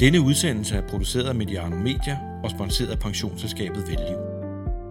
[0.00, 4.16] Denne udsendelse er produceret af Mediano Media og sponsoreret af pensionsselskabet Velliv.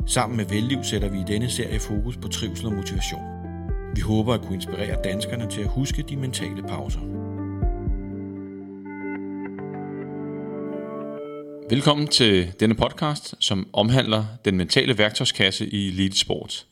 [0.07, 3.21] Sammen med Velliv sætter vi i denne serie fokus på trivsel og motivation.
[3.95, 6.99] Vi håber at kunne inspirere danskerne til at huske de mentale pauser.
[11.69, 16.65] Velkommen til denne podcast, som omhandler den mentale værktøjskasse i Elite Sport.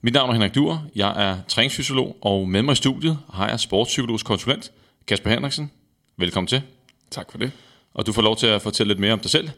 [0.00, 3.60] Mit navn er Henrik Duer, jeg er træningsfysiolog, og med mig i studiet har jeg
[3.60, 4.72] sportspsykologisk konsulent
[5.06, 5.70] Kasper Henriksen.
[6.16, 6.62] Velkommen til.
[7.10, 7.52] Tak for det.
[7.96, 9.50] Og du får lov til at fortælle lidt mere om dig selv.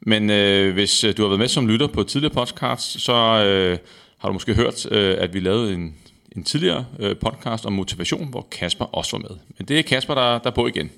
[0.00, 3.78] Men øh, hvis øh, du har været med som lytter på tidligere podcast, så øh,
[4.18, 5.94] har du måske hørt, øh, at vi lavede en,
[6.36, 9.36] en tidligere øh, podcast om motivation, hvor Kasper også var med.
[9.58, 10.90] Men det er Kasper, der, der er på igen.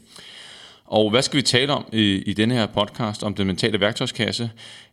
[0.84, 4.50] Og hvad skal vi tale om i, i denne her podcast om den mentale værktøjskasse?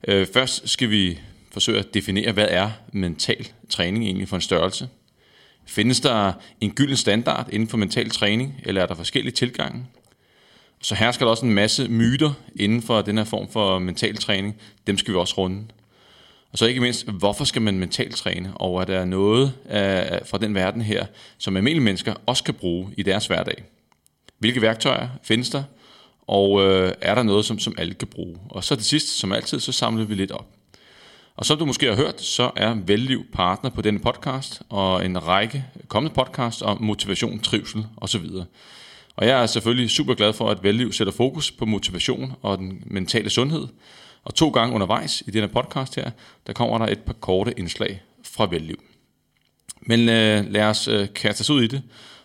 [0.07, 1.19] Øh, først skal vi
[1.51, 4.87] forsøge at definere, hvad er mental træning egentlig for en størrelse?
[5.65, 9.85] Findes der en gylden standard inden for mental træning, eller er der forskellige tilgange?
[10.81, 14.17] Så her skal der også en masse myter inden for den her form for mental
[14.17, 14.55] træning.
[14.87, 15.63] Dem skal vi også runde.
[16.51, 20.37] Og så ikke mindst, hvorfor skal man mentalt træne, og er der noget af, fra
[20.37, 21.05] den verden her,
[21.37, 23.63] som almindelige mennesker også kan bruge i deres hverdag?
[24.39, 25.63] Hvilke værktøjer findes der,
[26.27, 28.37] og øh, er der noget, som, som alle kan bruge?
[28.49, 30.47] Og så til sidst, som altid, så samler vi lidt op.
[31.35, 35.27] Og som du måske har hørt, så er Velliv partner på denne podcast, og en
[35.27, 38.25] række kommende podcasts om motivation, trivsel osv.
[39.21, 42.83] Og jeg er selvfølgelig super glad for, at Velliv sætter fokus på motivation og den
[42.85, 43.67] mentale sundhed.
[44.23, 46.11] Og to gange undervejs i denne podcast her,
[46.47, 48.83] der kommer der et par korte indslag fra Velliv.
[49.81, 51.81] Men øh, lad os øh, kaste os ud i det.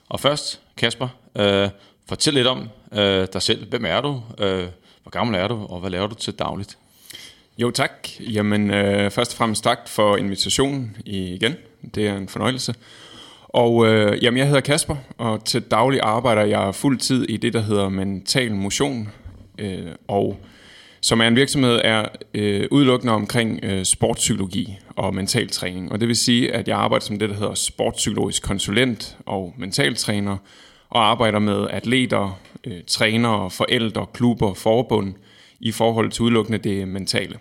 [0.08, 1.68] Og først, Kasper, øh,
[2.08, 3.68] fortæl lidt om øh, dig selv.
[3.68, 4.22] Hvem er du?
[4.38, 4.66] Øh,
[5.02, 5.66] hvor gammel er du?
[5.68, 6.78] Og hvad laver du til dagligt?
[7.58, 8.08] Jo tak.
[8.20, 11.54] Jamen øh, først og fremmest tak for invitationen igen.
[11.94, 12.74] Det er en fornøjelse.
[13.56, 17.52] Og øh, jamen, jeg hedder Kasper, og til daglig arbejder jeg fuld tid i det,
[17.52, 19.08] der hedder Mental Motion.
[19.58, 20.36] Øh, og
[21.00, 25.92] som er en virksomhed, er øh, udelukkende omkring øh, sportspsykologi og mental træning.
[25.92, 30.36] Og det vil sige, at jeg arbejder som det, der hedder sportspsykologisk konsulent og mentaltræner,
[30.90, 35.14] og arbejder med atleter, øh, trænere, forældre, klubber, forbund
[35.60, 37.38] i forhold til udelukkende det mentale.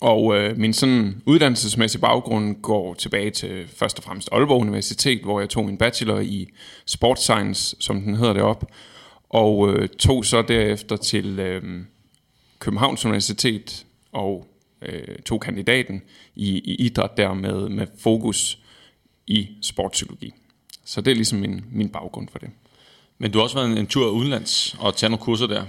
[0.00, 5.40] Og øh, min sådan uddannelsesmæssige baggrund går tilbage til først og fremmest Aalborg Universitet, hvor
[5.40, 6.48] jeg tog min bachelor i
[6.86, 8.72] sports science, som den hedder det op,
[9.28, 11.84] og øh, tog så derefter til øh,
[12.58, 14.46] Københavns Universitet og
[14.82, 16.02] øh, tog kandidaten
[16.36, 18.58] i, i idræt der med, med fokus
[19.26, 20.32] i sportspsykologi.
[20.84, 22.50] Så det er ligesom min, min baggrund for det.
[23.18, 25.64] Men du har også været en, en tur udenlands og taget nogle kurser der.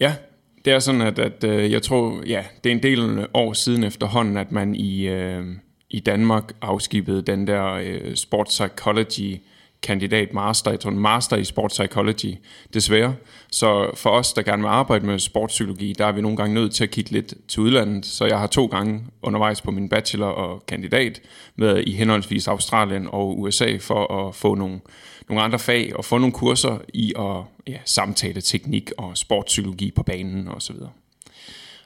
[0.00, 0.14] Ja,
[0.64, 3.84] det er sådan, at, at øh, jeg tror, ja, det er en del år siden
[3.84, 5.44] efterhånden, at man i, øh,
[5.90, 9.40] i Danmark afskibede den der øh, sports psychology
[9.82, 12.34] kandidat master, jeg tror master i sports psychology,
[12.74, 13.14] desværre.
[13.50, 16.74] Så for os, der gerne vil arbejde med sportspsykologi, der er vi nogle gange nødt
[16.74, 18.06] til at kigge lidt til udlandet.
[18.06, 21.20] Så jeg har to gange undervejs på min bachelor og kandidat
[21.56, 24.80] med i henholdsvis Australien og USA for at få nogle,
[25.30, 30.02] nogle andre fag og få nogle kurser i at ja, samtale teknik og sportspsykologi på
[30.02, 30.76] banen osv.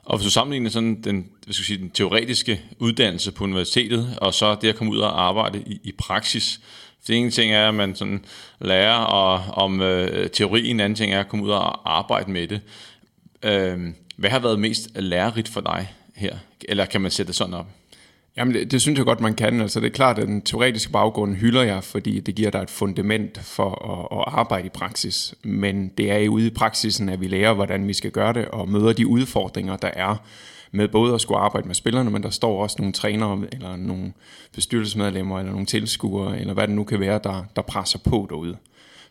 [0.05, 4.19] Og hvis du sammenligner sådan den, hvad skal jeg sige, den teoretiske uddannelse på universitetet,
[4.21, 6.61] og så det at komme ud og arbejde i, i praksis,
[7.07, 8.25] det ene ting er, at man sådan
[8.61, 12.49] lærer og, om øh, teorien, en anden ting er at komme ud og arbejde med
[12.49, 12.61] det.
[13.43, 13.81] Øh,
[14.17, 16.37] hvad har været mest lærerigt for dig her?
[16.69, 17.67] Eller kan man sætte det sådan op?
[18.37, 19.61] Jamen, det, det synes jeg godt, man kan.
[19.61, 22.71] Altså, det er klart, at den teoretiske baggrund hylder jeg, fordi det giver dig et
[22.71, 25.35] fundament for at, at arbejde i praksis.
[25.45, 28.49] Men det er jo ude i praksisen, at vi lærer, hvordan vi skal gøre det,
[28.49, 30.17] og møder de udfordringer, der er
[30.73, 34.13] med både at skulle arbejde med spillerne, men der står også nogle trænere, eller nogle
[34.55, 38.57] bestyrelsesmedlemmer, eller nogle tilskuere, eller hvad det nu kan være, der, der presser på derude.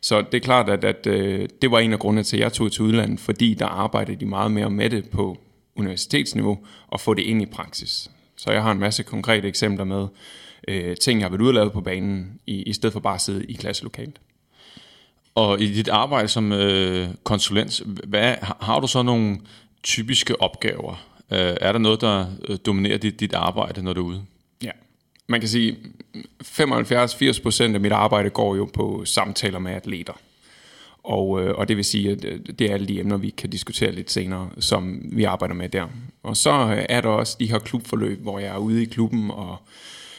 [0.01, 2.53] Så det er klart, at, at øh, det var en af grundene til, at jeg
[2.53, 5.38] tog til udlandet, fordi der arbejdede de meget mere med det på
[5.75, 6.57] universitetsniveau,
[6.88, 8.09] og få det ind i praksis.
[8.44, 10.08] Så jeg har en masse konkrete eksempler med
[10.68, 13.54] øh, ting, jeg har været på banen, i, i stedet for bare at sidde i
[13.54, 14.20] klasselokalet.
[15.36, 19.38] Og i dit arbejde som øh, konsulent, hvad, har du så nogle
[19.84, 21.06] typiske opgaver?
[21.31, 24.22] Øh, er der noget, der øh, dominerer dit, dit arbejde, når du er ude?
[24.63, 24.72] Ja,
[25.28, 25.78] man kan sige,
[26.44, 30.13] 75-80% af mit arbejde går jo på samtaler med atleter.
[31.03, 33.50] Og, øh, og det vil sige, at øh, det er alle de emner, vi kan
[33.50, 35.88] diskutere lidt senere, som vi arbejder med der.
[36.23, 39.31] Og så øh, er der også de her klubforløb, hvor jeg er ude i klubben
[39.31, 39.57] og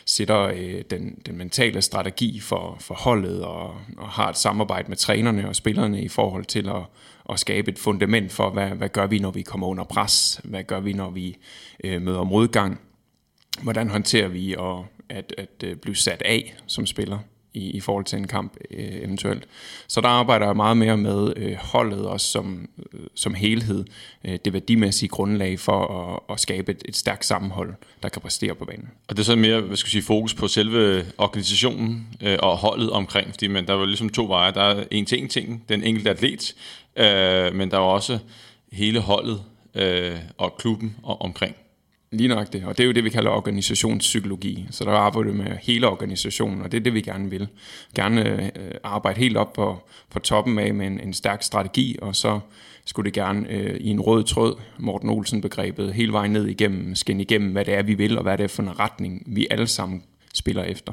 [0.07, 4.97] sætter øh, den, den mentale strategi for, for holdet og, og har et samarbejde med
[4.97, 6.83] trænerne og spillerne i forhold til at,
[7.31, 10.41] at skabe et fundament for, hvad, hvad gør vi, når vi kommer under pres?
[10.45, 11.37] Hvad gør vi, når vi
[11.85, 12.81] øh, møder modgang?
[13.63, 17.19] Hvordan håndterer vi at, at, at øh, blive sat af som spiller
[17.55, 19.45] i, i forhold til en kamp øh, eventuelt.
[19.89, 23.85] Så der arbejder jeg meget mere med øh, holdet også som, øh, som helhed,
[24.25, 28.55] øh, det værdimæssige grundlag for at, at skabe et, et stærkt sammenhold, der kan præstere
[28.55, 28.91] på banen.
[29.09, 32.57] Og det er så mere hvad skal jeg sige, fokus på selve organisationen øh, og
[32.57, 34.53] holdet omkring, fordi men der er jo ligesom to veje.
[34.53, 36.55] Der er en ting, ting den enkelte atlet,
[36.97, 38.19] øh, men der er også
[38.73, 39.43] hele holdet
[39.75, 41.57] øh, og klubben og, omkring.
[42.15, 44.67] Lige nok det, og det er jo det, vi kalder organisationspsykologi.
[44.71, 47.49] Så der arbejder vi med hele organisationen, og det er det, vi gerne vil.
[47.95, 52.17] Gerne øh, arbejde helt op på, på toppen af med en, en stærk strategi, og
[52.17, 52.41] så
[52.85, 57.23] skulle det gerne øh, i en rød tråd, Morten Olsen-begrebet, hele vejen ned igennem, skinne
[57.23, 59.67] igennem, hvad det er, vi vil, og hvad det er for en retning, vi alle
[59.67, 60.03] sammen
[60.35, 60.93] spiller efter.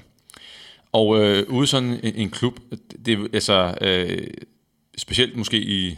[0.92, 2.60] Og øh, ude sådan en, en klub,
[3.06, 4.28] det, altså, øh,
[4.98, 5.98] specielt måske i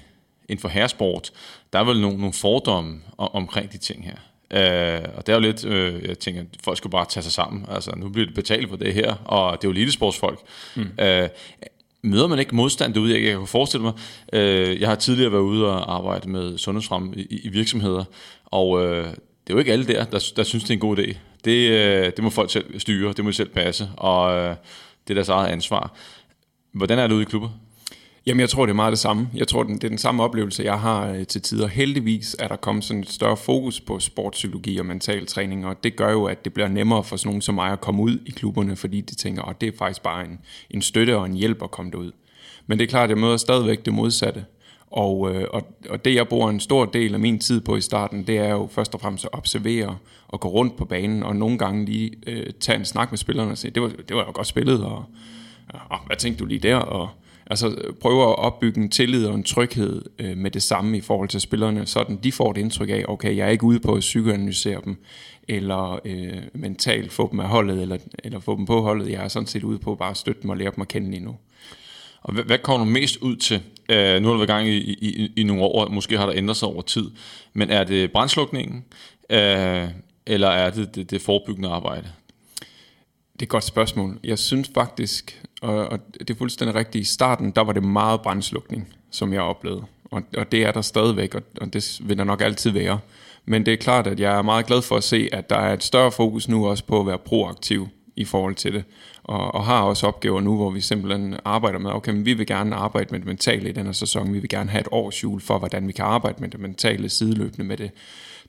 [0.50, 1.32] inden for herresport,
[1.74, 4.18] der er vel nogle, nogle fordomme om, omkring de ting her.
[4.54, 7.66] Øh, og det er jo lidt, øh, jeg tænker, folk skal bare tage sig sammen.
[7.70, 10.40] Altså, nu bliver det betalt for det her, og det er jo elitesportsfolk.
[10.76, 10.90] Mm.
[11.00, 11.30] Øh,
[12.04, 13.14] møder man ikke modstand derude?
[13.14, 13.94] Jeg, jeg kan forestille mig,
[14.34, 18.04] øh, jeg har tidligere været ude og arbejde med sundhedsfrem i, i virksomheder,
[18.46, 20.98] og øh, det er jo ikke alle der, der, der synes, det er en god
[20.98, 21.18] idé.
[21.46, 24.56] Det, øh, det må folk selv styre, det må de selv passe, og øh,
[25.08, 25.96] det er deres eget ansvar.
[26.72, 27.50] Hvordan er det ude i klubber?
[28.26, 29.30] Jamen, jeg tror, det er meget det samme.
[29.36, 31.68] Jeg tror, det er den samme oplevelse, jeg har øh, til tider.
[31.68, 35.96] Heldigvis er der kommet sådan et større fokus på sportspsykologi og mental træning, og det
[35.96, 38.32] gør jo, at det bliver nemmere for sådan nogen som mig at komme ud i
[38.32, 40.40] klubberne, fordi de tænker, at det er faktisk bare en,
[40.70, 42.12] en støtte og en hjælp at komme derud.
[42.68, 44.46] Men det er klart, at jeg møder stadigvæk det modsatte.
[44.92, 47.82] Og, øh, og, og det, jeg bruger en stor del af min tid på i
[47.82, 49.98] starten, det er jo først og fremmest at observere
[50.28, 53.52] og gå rundt på banen, og nogle gange lige øh, tage en snak med spillerne
[53.52, 55.06] og sige, det var, det var jo godt spillet, og,
[55.90, 57.10] og hvad tænkte du lige der, og
[57.48, 61.30] Altså prøver at opbygge en tillid og en tryghed øh, med det samme i forhold
[61.30, 64.00] til spillerne, sådan de får et indtryk af, okay, jeg er ikke ude på at
[64.00, 64.98] psykoanalysere dem,
[65.48, 69.10] eller øh, mentalt få dem af holdet, eller, eller få dem på holdet.
[69.10, 71.12] Jeg er sådan set ude på bare at støtte dem og lære dem at kende
[71.12, 71.36] lige nu.
[72.22, 73.62] Og hvad, hvad kommer du mest ud til?
[73.90, 76.36] Uh, nu har du været i gang i, i, i nogle år, måske har der
[76.36, 77.12] ændret sig over tid,
[77.54, 78.84] men er det brændslukningen,
[79.30, 79.90] uh,
[80.26, 82.08] eller er det det, det forebyggende arbejde?
[83.34, 84.20] Det er et godt spørgsmål.
[84.24, 88.22] Jeg synes faktisk, og, og det er fuldstændig rigtigt, i starten, der var det meget
[88.22, 89.84] brændslukning, som jeg oplevede.
[90.12, 93.00] Og, og det er der stadigvæk, og, og det vil der nok altid være.
[93.46, 95.74] Men det er klart, at jeg er meget glad for at se, at der er
[95.74, 98.84] et større fokus nu også på at være proaktiv i forhold til det.
[99.24, 102.48] Og, og har også opgaver nu, hvor vi simpelthen arbejder med, okay, men vi vil
[102.48, 104.34] gerne arbejde med det mentale i her sæson.
[104.34, 107.10] Vi vil gerne have et års jul for, hvordan vi kan arbejde med det mentale
[107.10, 107.92] sideløbende med det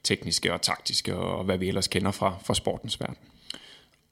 [0.02, 3.16] tekniske og taktiske, og hvad vi ellers kender fra, fra sportens verden.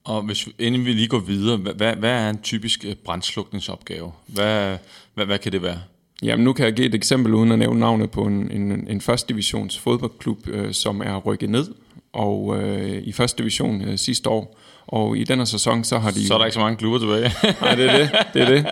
[0.04, 4.12] Og hvis, inden vi lige går videre, hvad, hvad er en typisk øh, brændslukningsopgave?
[4.26, 4.76] Hvad,
[5.14, 5.78] hvad, hvad kan det være?
[6.22, 9.00] Jamen nu kan jeg give et eksempel uden at nævne navnet på en, en, en
[9.00, 11.68] første divisions fodboldklub, øh, som er rykket ned
[12.12, 14.58] og øh, i første division øh, sidste år.
[14.86, 16.26] Og i denne sæson, så har de...
[16.26, 17.32] Så er der ikke så mange klubber tilbage.
[17.60, 18.10] Nej, det er det.
[18.34, 18.66] Det er det.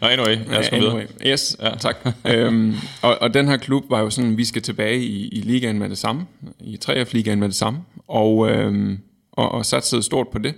[0.00, 1.04] Nå, anyway, lad os anyway.
[1.26, 1.70] Yes, ja.
[1.80, 1.96] tak.
[2.24, 5.78] øhm, og, og den her klub var jo sådan, vi skal tilbage i, i ligaen
[5.78, 6.26] med det samme.
[6.60, 7.80] I 3F-ligaen med det samme.
[8.08, 8.98] Og, øhm,
[9.38, 10.54] og, og satsede stort på det.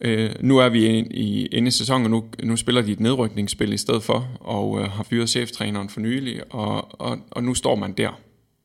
[0.00, 3.72] Øh, nu er vi i, inde i sæsonen, og nu, nu spiller de et nedrykningsspil
[3.72, 7.74] i stedet for, og øh, har fyret cheftræneren for nylig, og, og, og nu står
[7.74, 8.20] man der.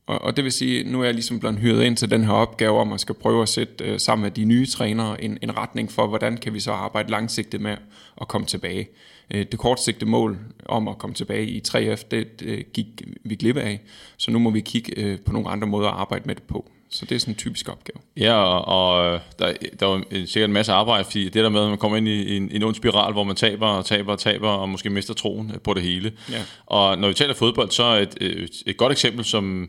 [0.06, 2.32] Og, og det vil sige, nu er jeg ligesom blevet hyret ind til den her
[2.32, 5.56] opgave om at skal prøve at sætte øh, sammen med de nye trænere en, en
[5.56, 7.76] retning for, hvordan kan vi så arbejde langsigtet med
[8.20, 8.88] at komme tilbage.
[9.34, 13.56] Øh, det kortsigtede mål om at komme tilbage i 3F, det, det gik vi glip
[13.56, 13.80] af,
[14.16, 16.70] så nu må vi kigge øh, på nogle andre måder at arbejde med det på.
[16.92, 17.98] Så det er sådan en typisk opgave.
[18.16, 21.68] Ja, og, og der, der er sikkert en masse arbejde, fordi det der med, at
[21.68, 24.48] man kommer ind i en, en ond spiral, hvor man taber og taber og taber,
[24.48, 26.12] og måske mister troen på det hele.
[26.30, 26.42] Ja.
[26.66, 29.68] Og når vi taler fodbold, så er et, et, et godt eksempel, som,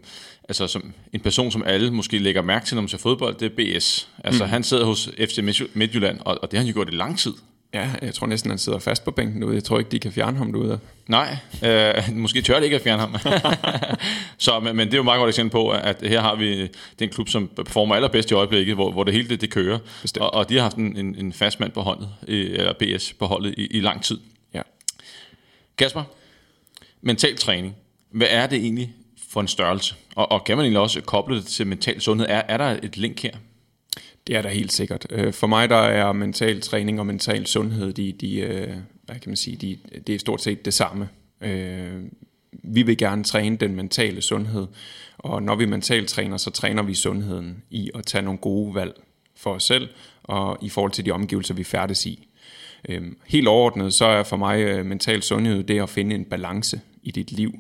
[0.50, 3.46] altså som en person, som alle måske lægger mærke til, når man ser fodbold, det
[3.46, 4.10] er BS.
[4.24, 4.50] Altså mm.
[4.50, 5.40] han sidder hos FC
[5.74, 7.34] Midtjylland, og, og det har han jo gjort i lang tid.
[7.74, 9.56] Ja, jeg tror næsten, han sidder fast på bænken derude.
[9.56, 10.80] Jeg tror ikke, de kan fjerne ham derude.
[11.08, 13.16] Nej, øh, måske tør det ikke at fjerne ham.
[14.38, 17.10] så, men, men det er jo meget godt eksempel på, at her har vi den
[17.10, 19.80] klub, som performer allerbedst i øjeblikket, hvor, hvor det hele det, det kører.
[20.20, 23.26] Og, og de har haft en, en, en fast mand på holdet, eller BS på
[23.26, 24.20] holdet i, i lang tid.
[24.54, 24.62] Ja.
[25.78, 26.04] Kasper,
[27.02, 27.76] mental træning.
[28.12, 28.94] Hvad er det egentlig
[29.30, 29.96] for en størrelse?
[30.16, 32.28] Og, og kan man egentlig også koble det til mental sundhed?
[32.30, 33.32] Er, er der et link her?
[34.28, 35.06] Det er der helt sikkert.
[35.10, 38.74] Øh, for mig der er mental træning og mental sundhed, de, de, øh,
[39.06, 39.78] hvad kan man sige, de,
[40.08, 41.10] det er stort set det samme.
[41.42, 42.04] Øh,
[42.52, 44.68] vi vil gerne træne den mentale sundhed,
[45.18, 48.94] og når vi mentalt træner, så træner vi sundheden i at tage nogle gode valg
[49.38, 49.90] for os selv,
[50.24, 52.28] og i forhold til de omgivelser, vi færdes i.
[52.90, 57.12] Øhm, helt overordnet, så er for mig mental sundhed det at finde en balance i
[57.12, 57.60] dit liv,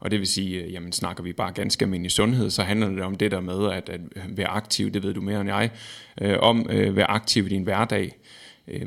[0.00, 3.02] og det vil sige, øh, jamen snakker vi bare ganske almindelig sundhed, så handler det
[3.02, 5.70] om det der med at, at øh, være aktiv, det ved du mere end jeg,
[6.20, 8.18] øh, om at øh, være aktiv i din hverdag.
[8.68, 8.86] Øh,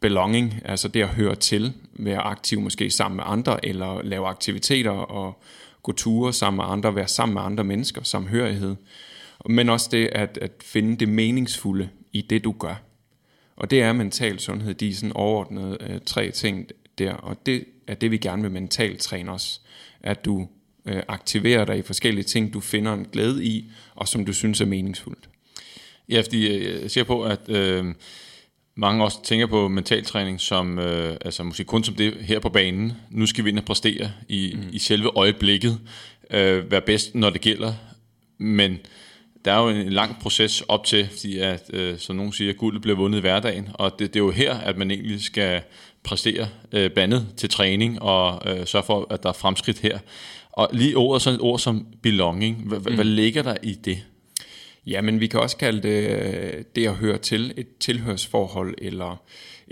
[0.00, 4.90] belonging, altså det at høre til, være aktiv måske sammen med andre, eller lave aktiviteter
[4.90, 5.42] og
[5.82, 8.76] gå ture sammen med andre, være sammen med andre mennesker, samhørighed.
[9.48, 12.74] Men også det at, at finde det meningsfulde i det, du gør.
[13.56, 16.68] Og det er mental sundhed, de er sådan overordnede øh, tre ting
[16.98, 19.60] der, og det er det, vi gerne vil mentalt træne os.
[20.00, 20.48] At du
[20.86, 23.64] øh, aktiverer dig i forskellige ting, du finder en glæde i,
[23.94, 25.28] og som du synes er meningsfuldt.
[26.08, 27.94] Ja, fordi øh, jeg ser på, at øh,
[28.74, 32.92] mange også tænker på mentaltræning som, øh, altså måske kun som det her på banen.
[33.10, 34.68] Nu skal vi ind og præstere i, mm.
[34.72, 35.78] i selve øjeblikket,
[36.30, 37.74] øh, være bedst, når det gælder.
[38.38, 38.78] Men
[39.44, 42.82] der er jo en lang proces op til, fordi at, øh, som nogen siger, guldet
[42.82, 45.62] bliver vundet i hverdagen, og det, det er jo her, at man egentlig skal
[46.06, 49.98] præstere øh, bandet til træning og øh, sørge for, at der er fremskridt her.
[50.52, 52.94] Og lige ordet, sådan et ord som belonging, hvad, mm.
[52.94, 53.98] hvad ligger der i det?
[54.86, 59.22] Ja, men vi kan også kalde det det at høre til, et tilhørsforhold eller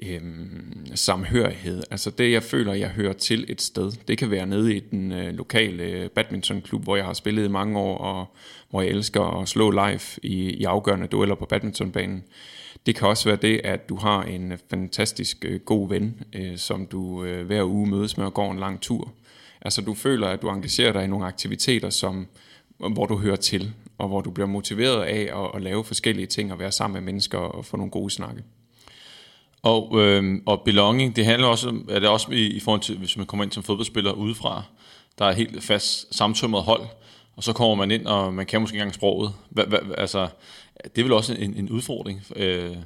[0.03, 1.83] øhm, samhørighed.
[1.91, 3.93] Altså det, jeg føler, jeg hører til et sted.
[4.09, 7.79] Det kan være nede i den øh, lokale badmintonklub, hvor jeg har spillet i mange
[7.79, 8.27] år, og
[8.71, 12.25] hvor jeg elsker at slå live i, i afgørende dueller på badmintonbanen.
[12.87, 16.59] Det kan også være det, at du har en øh, fantastisk øh, god ven, øh,
[16.59, 19.13] som du hver uge mødes med og går en lang tur.
[19.61, 22.27] Altså du føler, at du engagerer dig i nogle aktiviteter, som,
[22.79, 26.53] hvor du hører til, og hvor du bliver motiveret af at, at lave forskellige ting
[26.53, 28.43] og være sammen med mennesker og få nogle gode snakke.
[29.63, 32.99] Og, øh, og belonging, det handler også om, er det også i, i forhold til,
[32.99, 34.63] hvis man kommer ind som fodboldspiller udefra,
[35.19, 36.83] der er helt fast samtømret hold,
[37.37, 39.33] og så kommer man ind, og man kan måske ikke engang sproget.
[39.51, 40.29] Hva, hva, altså,
[40.85, 42.77] det er vel også en, en udfordring, øh,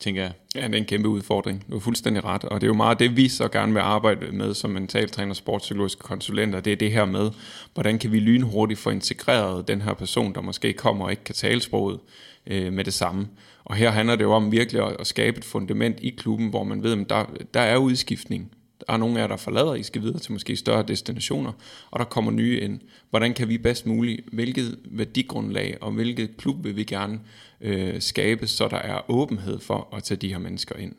[0.00, 0.32] tænker jeg.
[0.54, 1.64] Ja, det er en kæmpe udfordring.
[1.70, 2.44] Du er fuldstændig ret.
[2.44, 6.02] Og det er jo meget det, vi så gerne vil arbejde med som mentaltræner, sportspsykologiske
[6.02, 6.60] konsulenter.
[6.60, 7.30] Det er det her med,
[7.74, 11.34] hvordan kan vi lynhurtigt få integreret den her person, der måske kommer og ikke kan
[11.34, 12.00] tale sproget
[12.46, 13.28] øh, med det samme.
[13.64, 16.64] Og her handler det jo om virkelig at, at skabe et fundament i klubben, hvor
[16.64, 18.52] man ved, at der, der er udskiftning.
[18.80, 21.52] Der er nogle af jer, der forlader, I skal videre til måske større destinationer,
[21.90, 22.80] og der kommer nye ind.
[23.10, 27.20] Hvordan kan vi bedst muligt, hvilket værdigrundlag og hvilket klub vil vi gerne
[27.60, 30.94] øh, skabe, så der er åbenhed for at tage de her mennesker ind.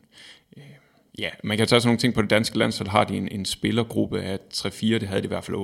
[0.56, 0.62] Øh,
[1.18, 3.28] ja, man kan tage sådan nogle ting på det danske land, så har de en,
[3.28, 5.56] en spillergruppe af 3-4, det havde de i hvert fald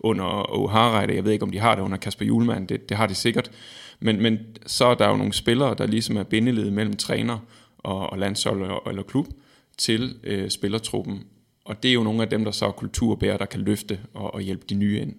[0.00, 3.06] under O'Harreide, jeg ved ikke om de har det under Kasper Julemand, det, det har
[3.06, 3.50] de sikkert,
[4.00, 7.38] men, men så er der jo nogle spillere, der ligesom er bindeledet mellem træner
[7.78, 9.26] og, og landshold eller, eller klub
[9.78, 11.24] til øh, spillertruppen,
[11.64, 14.34] og det er jo nogle af dem, der så er kulturbærer, der kan løfte og,
[14.34, 15.14] og hjælpe de nye ind.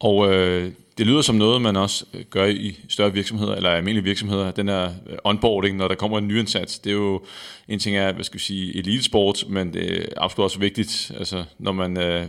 [0.00, 4.04] Og øh, det lyder som noget, man også øh, gør i større virksomheder, eller almindelige
[4.04, 6.78] virksomheder, den her øh, onboarding, når der kommer en ny indsats.
[6.78, 7.22] Det er jo
[7.68, 11.44] en ting af, hvad skal vi sige, elitesport, men det er absolut også vigtigt, altså
[11.58, 12.26] når man øh,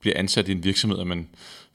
[0.00, 1.28] bliver ansat i en virksomhed, at man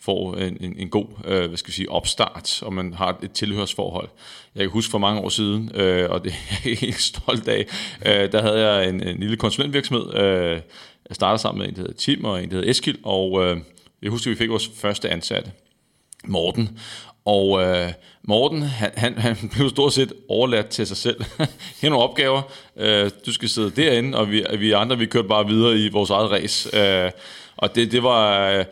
[0.07, 3.31] får en, en, en god øh, hvad skal vi sige, opstart, og man har et
[3.31, 4.09] tilhørsforhold.
[4.55, 7.65] Jeg kan huske for mange år siden, øh, og det er jeg helt stolt af,
[8.05, 10.13] øh, der havde jeg en, en lille konsulentvirksomhed.
[10.13, 10.61] Øh,
[11.09, 13.57] jeg startede sammen med en, der hedder Tim, og en, der hedder Eskil, og øh,
[14.01, 15.51] jeg husker, at vi fik vores første ansatte.
[16.27, 16.79] Morten.
[17.25, 17.91] Og øh,
[18.23, 21.23] Morten, han, han, han blev stort set overladt til sig selv.
[21.81, 22.41] Her nogle opgaver.
[22.77, 26.09] Øh, du skal sidde derinde, og vi, vi andre, vi kørte bare videre i vores
[26.09, 26.77] eget race.
[26.77, 27.11] Øh,
[27.57, 28.49] og det, det var...
[28.51, 28.65] Øh,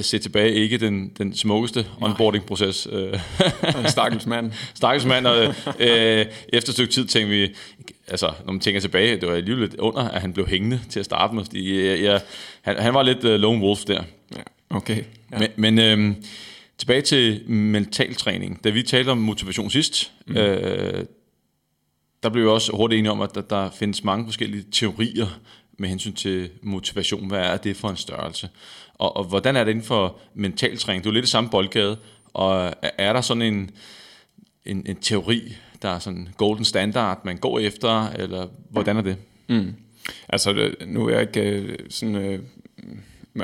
[0.00, 2.88] se tilbage ikke den, den smukkeste onboarding-proces.
[3.86, 4.52] Stakkels mand.
[4.74, 7.54] Stakkels mand, og øh, efter et stykke tid tænkte vi,
[8.08, 11.00] altså når man tænker tilbage, det var alligevel lidt under, at han blev hængende til
[11.00, 12.20] at starte med, fordi jeg, jeg,
[12.62, 14.02] han, han var lidt uh, lone wolf der.
[14.36, 15.02] Ja, okay.
[15.32, 15.38] Ja.
[15.38, 16.14] Men, men øh,
[16.78, 18.64] tilbage til mentaltræning.
[18.64, 20.36] Da vi talte om motivation sidst, mm.
[20.36, 21.04] øh,
[22.22, 25.26] der blev vi også hurtigt enige om, at der, der findes mange forskellige teorier
[25.78, 27.28] med hensyn til motivation.
[27.28, 28.48] Hvad er det for en størrelse?
[28.94, 31.04] Og, og hvordan er det inden for mentaltræning?
[31.04, 31.98] Det er jo lidt det samme boldgade.
[32.34, 33.70] Og er der sådan en,
[34.64, 39.16] en, en teori, der er sådan golden standard, man går efter, eller hvordan er det?
[39.48, 39.74] Mm.
[40.28, 42.38] Altså, nu er jeg ikke øh, sådan øh,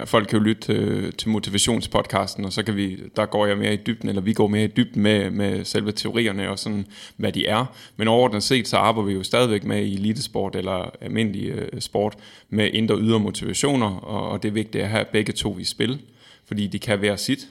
[0.05, 3.59] folk kan jo lytte til, øh, til motivationspodcasten, og så kan vi, der går jeg
[3.59, 6.87] mere i dybden, eller vi går mere i dybden med, med selve teorierne og sådan,
[7.17, 7.65] hvad de er.
[7.97, 12.15] Men overordnet set, så arbejder vi jo stadigvæk med i elitesport eller almindelig øh, sport
[12.51, 16.01] med indre ydre motivationer, og, og det er vigtigt at have begge to i spil,
[16.47, 17.49] fordi de kan være sit.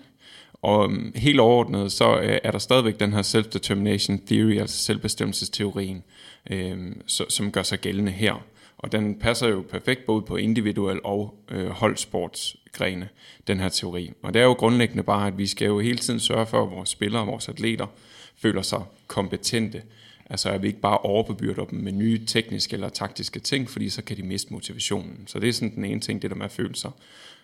[0.61, 6.03] Og um, helt overordnet, så øh, er der stadigvæk den her self-determination theory, altså selvbestemmelsesteorien,
[6.49, 8.43] øh, så, som gør sig gældende her.
[8.81, 13.09] Og den passer jo perfekt både på individuel og øh, holdsportsgrene,
[13.47, 14.11] den her teori.
[14.21, 16.71] Og det er jo grundlæggende bare, at vi skal jo hele tiden sørge for, at
[16.71, 17.87] vores spillere og vores atleter
[18.35, 19.83] føler sig kompetente.
[20.29, 24.03] Altså at vi ikke bare overbebyrder dem med nye tekniske eller taktiske ting, fordi så
[24.03, 25.23] kan de miste motivationen.
[25.27, 26.91] Så det er sådan den ene ting, det der med at føle sig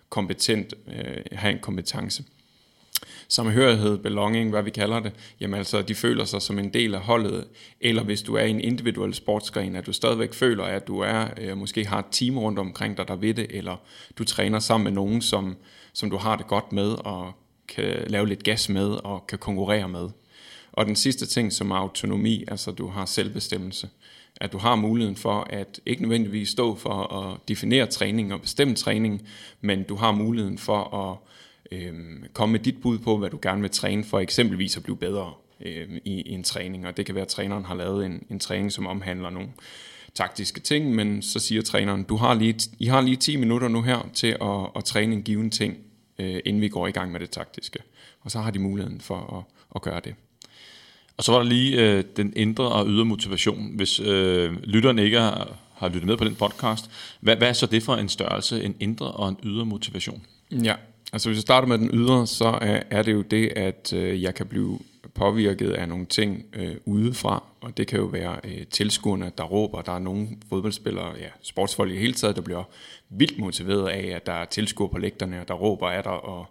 [0.08, 2.24] kompetent, øh, have en kompetence
[3.28, 7.00] samhørighed, belonging, hvad vi kalder det, jamen altså, de føler sig som en del af
[7.00, 7.44] holdet,
[7.80, 11.26] eller hvis du er i en individuel sportsgren, at du stadigvæk føler, at du er,
[11.40, 13.76] øh, måske har et team rundt omkring dig, der ved det, eller
[14.18, 15.56] du træner sammen med nogen, som,
[15.92, 17.32] som du har det godt med, og
[17.68, 20.08] kan lave lidt gas med, og kan konkurrere med.
[20.72, 23.88] Og den sidste ting, som er autonomi, altså du har selvbestemmelse.
[24.40, 28.74] At du har muligheden for at ikke nødvendigvis stå for at definere træning og bestemme
[28.74, 29.28] træning,
[29.60, 31.16] men du har muligheden for at
[31.72, 31.94] øh,
[32.32, 35.32] komme med dit bud på, hvad du gerne vil træne for, eksempelvis at blive bedre
[35.60, 36.86] øh, i, i en træning.
[36.86, 39.48] Og det kan være, at træneren har lavet en, en træning, som omhandler nogle
[40.14, 43.82] taktiske ting, men så siger træneren, du har lige, I har lige 10 minutter nu
[43.82, 45.76] her til at, at træne en given ting,
[46.18, 47.78] øh, inden vi går i gang med det taktiske.
[48.20, 50.14] Og så har de muligheden for at, at gøre det.
[51.16, 53.76] Og så var der lige øh, den indre og ydre motivation.
[53.76, 57.66] Hvis øh, lytteren ikke har, har lyttet med på den podcast, hvad, hvad er så
[57.66, 60.22] det for en størrelse, en indre og en ydre motivation?
[60.50, 60.74] Ja,
[61.12, 64.22] altså hvis jeg starter med den ydre, så er, er det jo det, at øh,
[64.22, 64.78] jeg kan blive
[65.14, 69.82] påvirket af nogle ting øh, udefra, og det kan jo være øh, tilskuerne, der råber.
[69.82, 72.64] Der er nogle fodboldspillere, ja, sportsfolk i hele taget, der bliver
[73.08, 76.46] vildt motiveret af, at der er tilskuere på lægterne, og der råber af dig, og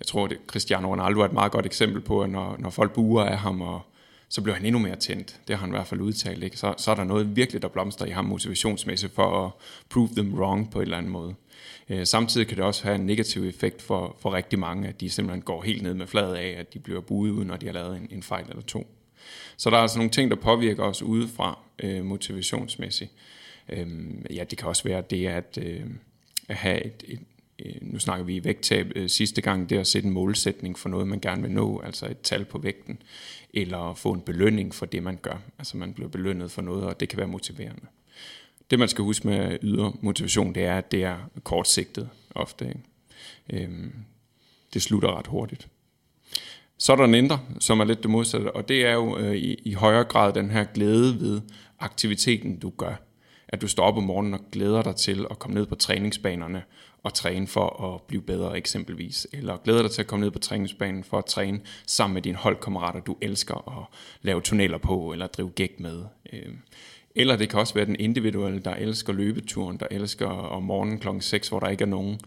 [0.00, 2.92] jeg tror, at Cristiano Ronaldo er et meget godt eksempel på, at når, når folk
[2.92, 3.80] buer af ham, og
[4.28, 5.40] så bliver han endnu mere tændt.
[5.48, 6.42] Det har han i hvert fald udtalt.
[6.42, 6.56] Ikke?
[6.56, 9.50] Så, så er der noget virkelig, der blomster i ham motivationsmæssigt for at
[9.88, 11.34] prove them wrong på en eller anden måde.
[11.90, 15.10] Øh, samtidig kan det også have en negativ effekt for, for rigtig mange, at de
[15.10, 17.72] simpelthen går helt ned med fladet af, at de bliver buet ud, når de har
[17.72, 18.86] lavet en, en fejl eller to.
[19.56, 23.10] Så der er altså nogle ting, der påvirker os udefra øh, motivationsmæssigt.
[23.68, 23.88] Øh,
[24.30, 25.84] ja, det kan også være det at, øh,
[26.48, 27.20] at have et, et,
[27.58, 30.78] øh, nu snakker vi i vægttab øh, sidste gang, det er at sætte en målsætning
[30.78, 33.02] for noget, man gerne vil nå, altså et tal på vægten,
[33.54, 35.42] eller få en belønning for det, man gør.
[35.58, 37.86] Altså man bliver belønnet for noget, og det kan være motiverende.
[38.70, 42.68] Det man skal huske med ydre motivation, det er, at det er kortsigtet ofte.
[42.68, 43.64] Ikke?
[43.64, 43.92] Øhm,
[44.74, 45.68] det slutter ret hurtigt.
[46.78, 49.36] Så er der en indre, som er lidt det modsatte, og det er jo øh,
[49.36, 51.40] i, i højere grad den her glæde ved
[51.78, 52.94] aktiviteten, du gør.
[53.48, 56.62] At du står op om morgenen og glæder dig til at komme ned på træningsbanerne
[57.02, 59.26] og træne for at blive bedre eksempelvis.
[59.32, 62.36] Eller glæder dig til at komme ned på træningsbanen for at træne sammen med dine
[62.36, 66.04] holdkammerater, du elsker at lave tunneller på eller drive gæk med.
[66.32, 66.58] Øhm,
[67.18, 71.22] eller det kan også være den individuelle, der elsker løbeturen, der elsker om morgenen klokken
[71.22, 72.20] 6, hvor der ikke er nogen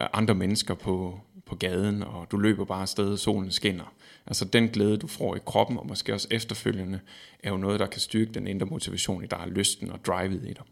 [0.00, 3.92] øh, andre mennesker på, på gaden, og du løber bare afsted, solen skinner.
[4.26, 7.00] Altså den glæde, du får i kroppen, og måske også efterfølgende,
[7.42, 10.52] er jo noget, der kan styrke den indre motivation i dig, lysten og drivet i
[10.52, 10.62] dig.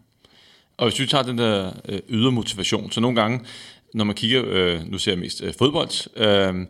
[0.76, 3.40] Og hvis vi tager den der øh, ydre motivation, så nogle gange,
[3.94, 6.66] når man kigger, øh, nu ser jeg mest øh, fodbold, øh,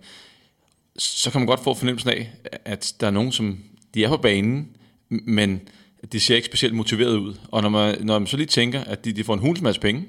[0.98, 2.32] så kan man godt få fornemmelsen af,
[2.64, 3.58] at der er nogen, som
[3.94, 4.76] de er på banen,
[5.08, 5.68] men
[6.12, 7.34] det ser ikke specielt motiveret ud.
[7.48, 9.80] Og når man, når man så lige tænker, at de, de får en hulens masse
[9.80, 10.04] penge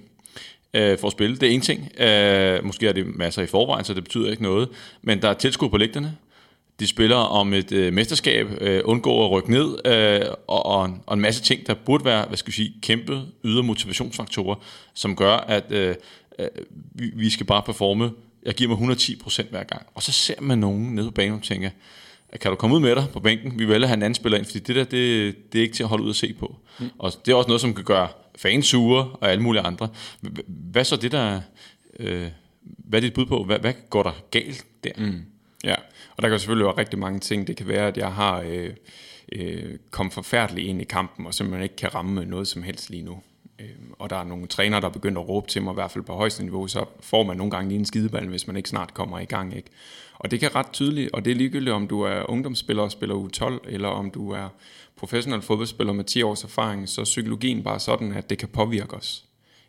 [0.74, 2.02] øh, for at spille, det er en ting.
[2.02, 4.70] Øh, måske er det masser i forvejen, så det betyder ikke noget.
[5.02, 6.18] Men der er tilskud på lægterne.
[6.80, 11.02] De spiller om et øh, mesterskab, øh, undgår at rykke ned, øh, og, og, en,
[11.06, 14.56] og en masse ting, der burde være, hvad skal vi sige, kæmpe ydre motivationsfaktorer,
[14.94, 15.96] som gør, at øh,
[16.40, 16.48] øh,
[16.96, 18.12] vi, vi skal bare performe.
[18.46, 19.86] Jeg giver mig 110% hver gang.
[19.96, 21.70] Og så ser man nogen nede på banen og tænker,
[22.42, 23.60] kan du komme ud med dig på bænken?
[23.60, 25.84] Vi vil have en anden spiller ind, fordi det der, det, det er ikke til
[25.84, 26.56] at holde ud og se på.
[26.80, 26.90] Mm.
[26.98, 29.90] Og det er også noget, som kan gøre fans sure og alle mulige andre.
[30.48, 31.42] Hvad så det der,
[32.00, 32.28] øh,
[32.62, 33.44] hvad er dit bud på?
[33.44, 34.92] Hvad, hvad går der galt der?
[34.98, 35.22] Mm.
[35.64, 35.76] Ja,
[36.18, 37.48] og der kan selvfølgelig være rigtig mange ting.
[37.48, 38.70] Det kan være, at jeg har øh,
[39.32, 43.04] øh, kommet forfærdeligt ind i kampen, og simpelthen ikke kan ramme noget som helst lige
[43.04, 43.20] nu.
[43.60, 46.04] Øh, og der er nogle trænere, der begynder at råbe til mig, i hvert fald
[46.04, 48.94] på højeste niveau, så får man nogle gange lige en skideball, hvis man ikke snart
[48.94, 49.56] kommer i gang.
[49.56, 49.70] Ikke?
[50.20, 53.16] Og det kan ret tydeligt, og det er ligegyldigt, om du er ungdomsspiller og spiller
[53.16, 54.50] U12, eller om du er
[54.96, 58.94] professionel fodboldspiller med 10 års erfaring, så er psykologien bare sådan, at det kan påvirke
[58.94, 59.26] os.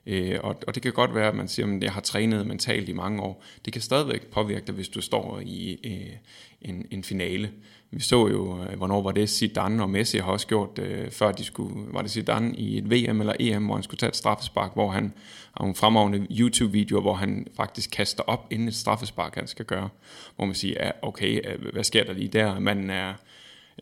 [0.07, 2.89] Øh, og, og det kan godt være, at man siger, at jeg har trænet mentalt
[2.89, 3.45] i mange år.
[3.65, 6.17] Det kan stadigvæk påvirke dig, hvis du står i øh,
[6.63, 7.51] en, en finale.
[7.93, 11.33] Vi så jo, øh, hvornår var det, Zidane og Messi har også gjort, øh, før
[11.33, 14.17] de skulle, var det Zidane i et VM eller EM, hvor han skulle tage et
[14.17, 15.13] straffespark, hvor han
[15.57, 19.89] har nogle fremragende YouTube-videoer, hvor han faktisk kaster op, inden et straffespark han skal gøre.
[20.37, 22.59] Hvor man siger, ja, okay, øh, hvad sker der lige der?
[22.59, 23.15] Man er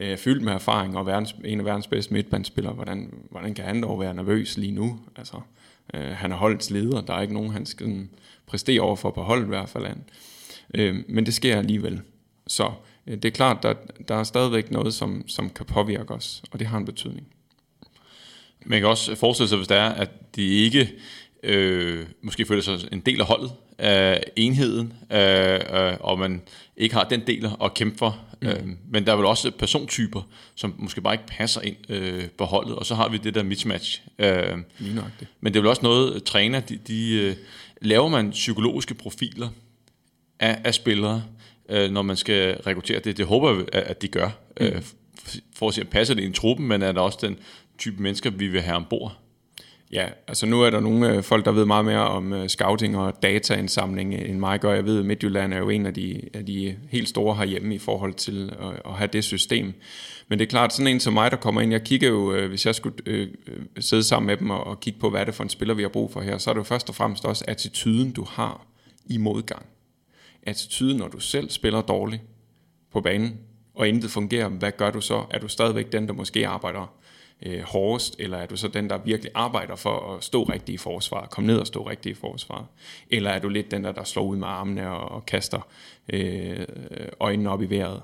[0.00, 2.74] øh, fyldt med erfaring og verdens, en af verdens bedste midtbandspillere.
[2.74, 4.98] Hvordan, hvordan kan han dog være nervøs lige nu?
[5.16, 5.36] Altså,
[5.94, 7.00] øh, han er holdets leder.
[7.00, 8.08] Der er ikke nogen, han skal
[8.46, 9.86] præstere overfor på holdet i hvert fald.
[10.74, 12.00] Øh, men det sker alligevel.
[12.46, 12.72] Så Øh,
[13.08, 13.74] det er klart, der,
[14.08, 17.26] der er stadigvæk noget, som, som kan påvirke os, og det har en betydning.
[18.66, 20.92] Man kan også forestille sig, hvis det er, at de ikke
[21.42, 26.42] øh, måske føler sig en del af holdet, af enheden, øh, øh, og man
[26.76, 28.18] ikke har den del at kæmpe for.
[28.42, 28.48] Mm.
[28.48, 30.22] Øh, men der er vel også persontyper,
[30.54, 33.42] som måske bare ikke passer ind øh, på holdet, og så har vi det der
[33.42, 34.02] mismatch.
[34.18, 34.58] Øh,
[35.40, 37.36] men det er vel også noget, træner, de, de øh,
[37.82, 39.48] laver man psykologiske profiler
[40.40, 41.22] af, af spillere,
[41.68, 43.16] øh, når man skal rekruttere det.
[43.16, 44.66] Det håber jeg, at de gør, mm.
[44.66, 44.82] øh,
[45.56, 47.38] for at se, at passer det i en truppen, men er der også den
[47.78, 49.16] type mennesker, vi vil have ombord?
[49.92, 52.96] Ja, altså nu er der nogle øh, folk, der ved meget mere om øh, scouting
[52.96, 54.72] og dataindsamling end mig gør.
[54.72, 57.78] Jeg ved, at Midtjylland er jo en af de, af de helt store herhjemme i
[57.78, 59.72] forhold til at, at have det system.
[60.28, 62.48] Men det er klart, sådan en som mig, der kommer ind, jeg kigger jo, øh,
[62.48, 63.28] hvis jeg skulle øh,
[63.78, 65.82] sidde sammen med dem og, og kigge på, hvad det er for en spiller, vi
[65.82, 68.66] har brug for her, så er det jo først og fremmest også attituden, du har
[69.06, 69.66] i modgang
[70.42, 72.22] attitude, når du selv spiller dårligt
[72.92, 73.38] på banen,
[73.74, 75.24] og intet fungerer, hvad gør du så?
[75.30, 76.94] Er du stadigvæk den, der måske arbejder
[77.42, 80.76] øh, hårdest, eller er du så den, der virkelig arbejder for at stå rigtigt i
[80.76, 82.66] forsvar, komme ned og stå rigtigt i forsvar?
[83.10, 85.60] Eller er du lidt den, der, der slår ud med armene og, og kaster
[86.12, 86.66] øh,
[87.20, 88.02] øjnene op i vejret?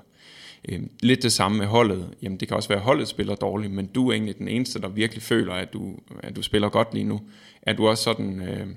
[0.69, 2.15] Øh, lidt det samme med holdet.
[2.21, 4.81] Jamen det kan også være, at holdet spiller dårligt, men du er egentlig den eneste,
[4.81, 7.21] der virkelig føler, at du, at du spiller godt lige nu.
[7.61, 8.41] Er du også sådan...
[8.41, 8.67] Øh,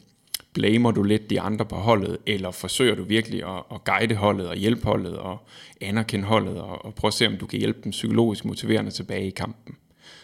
[0.59, 4.49] blamer du lidt de andre på holdet, eller forsøger du virkelig at, at guide holdet
[4.49, 5.49] og hjælpe holdet og
[5.81, 9.27] anerkende holdet og, og prøve at se, om du kan hjælpe dem psykologisk motiverende tilbage
[9.27, 9.77] i kampen.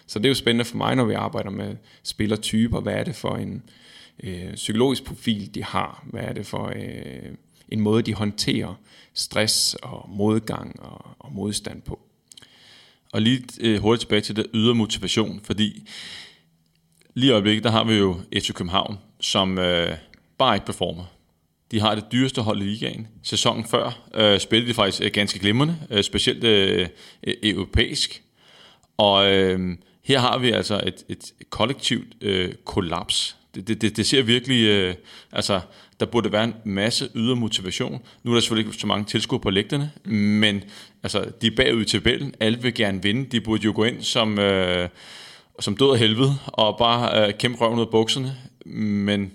[0.06, 2.80] Så det er jo spændende for mig, når vi arbejder med spillertyper.
[2.80, 3.62] Hvad er det for en
[4.22, 6.04] øh, psykologisk profil, de har?
[6.10, 7.32] Hvad er det for øh,
[7.68, 8.74] en måde, de håndterer
[9.14, 12.00] stress og modgang og, og modstand på?
[13.12, 15.88] Og lige øh, hurtigt tilbage til det ydre motivation, fordi
[17.14, 19.96] lige i øjeblikket, der har vi jo FC København, som øh,
[20.38, 21.04] bare ikke performer.
[21.70, 23.08] De har det dyreste hold i ligaen.
[23.22, 26.88] Sæsonen før øh, spillede de faktisk øh, ganske glimrende, øh, specielt øh,
[27.26, 28.22] e- europæisk.
[28.96, 33.36] Og øh, her har vi altså et, et kollektivt øh, kollaps.
[33.54, 34.94] Det, det, det, det ser virkelig, øh,
[35.32, 35.60] altså
[36.00, 38.02] der burde være en masse ydre motivation.
[38.22, 40.64] Nu er der selvfølgelig ikke så mange tilskuere på lægterne, men
[41.02, 42.34] altså, de er bagud i tabellen.
[42.40, 43.24] Alle vil gerne vinde.
[43.24, 44.88] De burde jo gå ind som, øh,
[45.60, 48.36] som død af helvede og bare øh, kæmpe røven ud af bukserne.
[48.66, 49.32] Men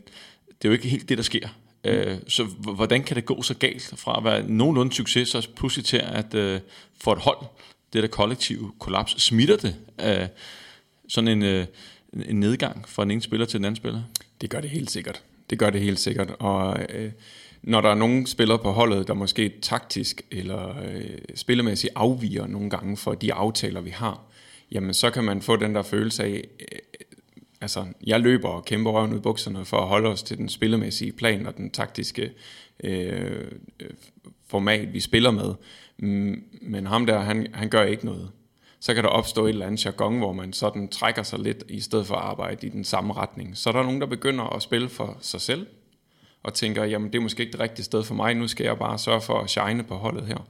[0.62, 1.48] det er jo ikke helt det, der sker.
[1.84, 5.86] Øh, så hvordan kan det gå så galt fra at være nogenlunde succes, så pludselig
[5.86, 6.60] til at øh,
[7.02, 7.46] få et hold,
[7.94, 10.28] det der kollektive kollaps, smitter det øh,
[11.08, 11.66] sådan en, øh,
[12.26, 14.02] en nedgang fra den ene spiller til den anden spiller?
[14.42, 15.22] Det gør det helt sikkert.
[15.50, 16.30] Det gør det helt sikkert.
[16.40, 17.12] Og øh,
[17.62, 22.70] når der er nogle spillere på holdet, der måske taktisk eller øh, spillemæssigt afviger nogle
[22.70, 24.22] gange for de aftaler, vi har,
[24.72, 26.44] jamen så kan man få den der følelse af,
[27.62, 30.50] altså jeg løber og kæmper røven ud i bukserne for at holde os til den
[30.50, 32.32] spillemæssige plan og den taktiske
[32.84, 33.90] øh, øh
[34.48, 35.54] format, vi spiller med.
[35.98, 38.32] Mm, men ham der, han, han gør ikke noget.
[38.80, 41.80] Så kan der opstå et eller andet jargon, hvor man sådan trækker sig lidt, i
[41.80, 43.58] stedet for at arbejde i den samme retning.
[43.58, 45.68] Så er der nogen, der begynder at spille for sig selv,
[46.44, 48.78] og tænker, jamen det er måske ikke det rigtige sted for mig, nu skal jeg
[48.78, 50.48] bare sørge for at shine på holdet her.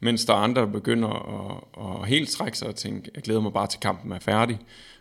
[0.00, 3.40] Mens der er andre, der begynder at, at helt trække sig og tænke, jeg glæder
[3.40, 4.58] mig bare til kampen er færdig.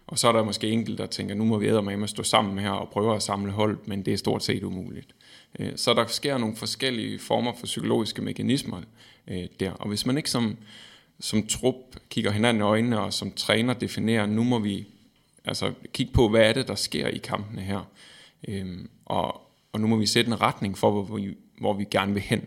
[0.08, 2.60] Og så er der måske enkelte, der tænker, nu må vi med at stå sammen
[2.60, 5.16] her og prøve at samle hold, men det er stort set umuligt.
[5.60, 8.82] Øh, så der sker nogle forskellige former for psykologiske mekanismer
[9.28, 9.72] øh, der.
[9.72, 10.58] Og hvis man ikke som,
[11.20, 11.76] som trup
[12.10, 14.88] kigger hinanden i øjnene og som træner definerer, nu må vi
[15.46, 17.90] altså kigge på, hvad er det, der sker i kampene her.
[18.48, 19.42] Øhm, og,
[19.74, 22.42] og nu må vi sætte en retning for, hvor vi, hvor vi gerne vil hen.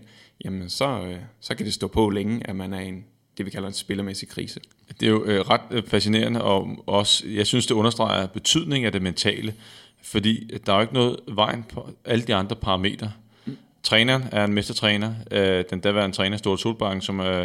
[0.45, 3.05] Jamen, så, øh, så kan det stå på længe, at man er i en,
[3.39, 4.61] det, vi kalder en spillermæssig krise.
[5.01, 8.93] Det er jo øh, ret øh, fascinerende, og også, jeg synes, det understreger betydningen af
[8.93, 9.55] det mentale.
[10.03, 13.13] Fordi øh, der er jo ikke noget vejen på alle de andre parametre.
[13.47, 13.57] Mm.
[13.83, 15.15] Træneren er en mestertræner.
[15.31, 17.41] Øh, den daværende træner, Stort Solbank, som er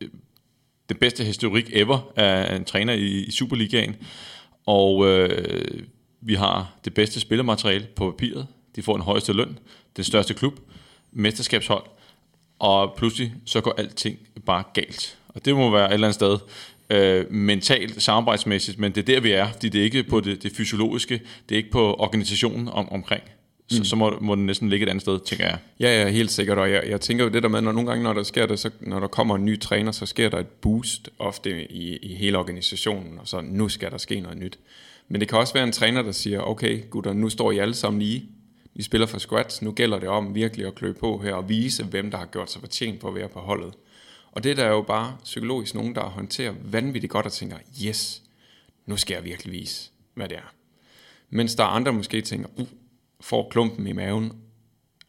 [0.00, 0.08] øh,
[0.88, 3.96] den bedste historik ever af en træner i, i Superligaen.
[4.66, 5.82] Og øh,
[6.20, 8.46] vi har det bedste spillermateriale på papiret.
[8.76, 9.58] De får en højeste løn,
[9.96, 10.60] den største klub,
[11.12, 11.84] mesterskabshold.
[12.64, 15.18] Og pludselig så går alting bare galt.
[15.28, 16.38] Og det må være et eller andet sted
[16.90, 20.42] øh, mentalt, samarbejdsmæssigt, men det er der, vi er, fordi det er ikke på det,
[20.42, 23.22] det fysiologiske, det er ikke på organisationen om, omkring.
[23.68, 23.84] Så, mm.
[23.84, 25.58] så må, må den næsten ligge et andet sted, tænker jeg.
[25.80, 28.04] Ja, ja, helt sikkert, og jeg, jeg tænker jo det der med, når nogle gange,
[28.04, 30.46] når der sker det, så, når der kommer en ny træner, så sker der et
[30.46, 34.58] boost ofte i, i hele organisationen, og så nu skal der ske noget nyt.
[35.08, 37.74] Men det kan også være en træner, der siger, okay gutter, nu står I alle
[37.74, 38.24] sammen lige,
[38.74, 41.84] vi spiller for squats, nu gælder det om virkelig at klø på her og vise,
[41.84, 43.74] hvem der har gjort sig fortjent på at være på holdet.
[44.32, 48.22] Og det der er jo bare psykologisk nogen, der håndterer vanvittigt godt og tænker, yes,
[48.86, 50.52] nu skal jeg virkelig vise, hvad det er.
[51.30, 52.66] Mens der er andre måske tænker, uh,
[53.20, 54.32] får klumpen i maven,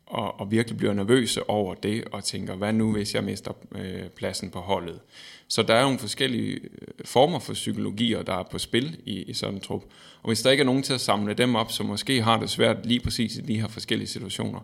[0.08, 4.10] og, og virkelig bliver nervøse over det, og tænker, hvad nu hvis jeg mister øh,
[4.10, 5.00] pladsen på holdet?
[5.48, 6.70] Så der er jo nogle forskellige øh,
[7.06, 9.84] former for psykologier, der er på spil i, i sådan en trup.
[10.22, 12.50] Og hvis der ikke er nogen til at samle dem op, som måske har det
[12.50, 14.60] svært lige præcis i de her forskellige situationer,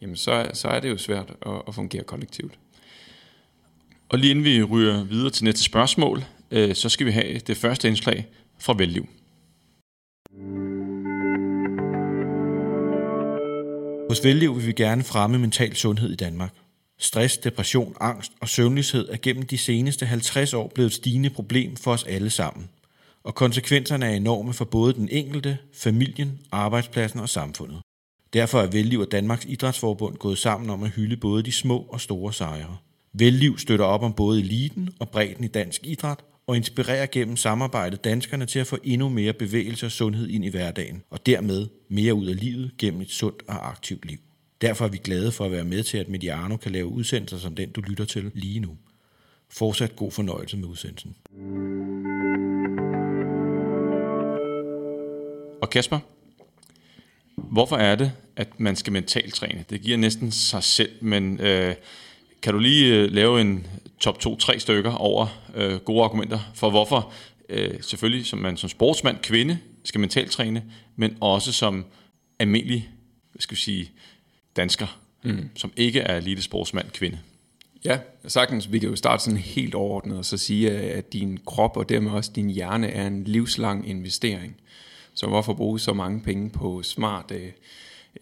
[0.00, 2.58] jamen så, så er det jo svært at, at fungere kollektivt.
[4.08, 7.56] Og lige inden vi ryger videre til næste spørgsmål, øh, så skal vi have det
[7.56, 8.26] første indslag
[8.58, 9.06] fra Velliv.
[14.12, 16.54] Hos Velliv vil vi gerne fremme mental sundhed i Danmark.
[16.98, 21.76] Stress, depression, angst og søvnløshed er gennem de seneste 50 år blevet et stigende problem
[21.76, 22.68] for os alle sammen.
[23.24, 27.80] Og konsekvenserne er enorme for både den enkelte, familien, arbejdspladsen og samfundet.
[28.32, 32.00] Derfor er Velliv og Danmarks Idrætsforbund gået sammen om at hylde både de små og
[32.00, 32.76] store sejre.
[33.12, 38.04] Velliv støtter op om både eliten og bredden i dansk idræt og inspirerer gennem samarbejdet
[38.04, 42.14] danskerne til at få endnu mere bevægelse og sundhed ind i hverdagen, og dermed mere
[42.14, 44.18] ud af livet gennem et sundt og aktivt liv.
[44.60, 47.54] Derfor er vi glade for at være med til, at Mediano kan lave udsendelser som
[47.54, 48.76] den, du lytter til lige nu.
[49.50, 51.16] Fortsat god fornøjelse med udsendelsen.
[55.62, 55.98] Og Kasper,
[57.36, 59.64] hvorfor er det, at man skal mentalt træne?
[59.70, 61.74] Det giver næsten sig selv, men øh,
[62.42, 63.66] kan du lige øh, lave en
[64.02, 67.12] top 2-3 stykker over øh, gode argumenter for, hvorfor
[67.48, 70.64] øh, selvfølgelig som man som sportsmand, kvinde, skal mentalt træne,
[70.96, 71.84] men også som
[72.38, 72.90] almindelig,
[73.32, 73.90] hvad skal vi sige,
[74.56, 75.50] dansker, mm.
[75.56, 77.18] som ikke er elite sportsmand, kvinde?
[77.84, 78.72] Ja, sagtens.
[78.72, 82.10] Vi kan jo starte sådan helt overordnet og så sige, at din krop og dermed
[82.10, 84.56] også din hjerne er en livslang investering.
[85.14, 87.52] Så hvorfor bruge så mange penge på smarte øh,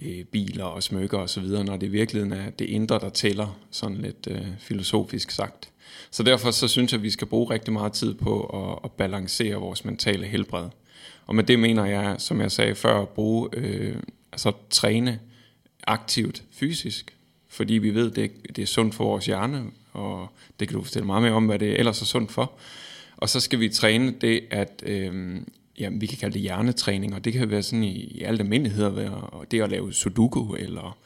[0.01, 3.97] Øh, biler og smykker osv., når det i virkeligheden er det indre, der tæller, sådan
[3.97, 5.71] lidt øh, filosofisk sagt.
[6.11, 8.93] Så derfor så synes jeg, at vi skal bruge rigtig meget tid på at, at
[8.93, 10.69] balancere vores mentale helbred.
[11.27, 13.97] Og med det mener jeg, som jeg sagde før, at bruge, øh,
[14.33, 15.21] altså træne
[15.87, 17.17] aktivt fysisk,
[17.49, 20.29] fordi vi ved, det, det er sundt for vores hjerne, og
[20.61, 22.53] det kan du fortælle meget mere om, hvad det ellers er sundt for.
[23.17, 25.41] Og så skal vi træne det, at øh,
[25.81, 28.89] jamen, vi kan kalde det hjernetræning, og det kan være sådan i, i alt almindelighed,
[28.89, 30.99] være det at lave sudoku, eller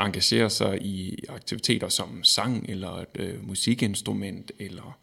[0.00, 4.98] engagere sig i aktiviteter som sang, eller et øh, musikinstrument, eller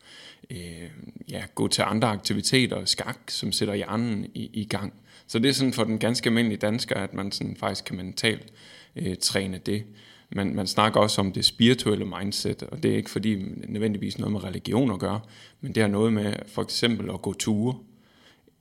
[0.52, 0.90] øh,
[1.30, 4.94] ja, gå til andre aktiviteter, skak, som sætter hjernen i, i gang.
[5.28, 8.54] Så det er sådan for den ganske almindelige dansker, at man sådan faktisk kan mentalt
[8.96, 9.84] øh, træne det.
[10.32, 13.36] Man, man snakker også om det spirituelle mindset, og det er ikke fordi
[13.68, 15.20] nødvendigvis noget med religion at gøre,
[15.62, 17.76] men det har noget med for eksempel at gå ture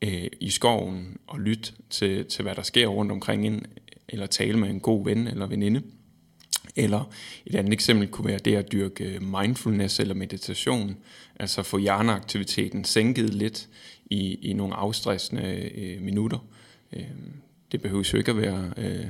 [0.02, 3.66] øh, i skoven og lytte til, til, hvad der sker rundt omkring en,
[4.08, 5.82] eller tale med en god ven eller veninde.
[6.76, 7.10] Eller
[7.46, 10.96] et andet eksempel kunne være det at dyrke øh, mindfulness eller meditation,
[11.40, 13.68] altså få hjerneaktiviteten sænket lidt
[14.10, 16.38] i, i nogle afstressende øh, minutter.
[16.92, 17.04] Øh,
[17.72, 19.06] det behøver jo ikke at være øh,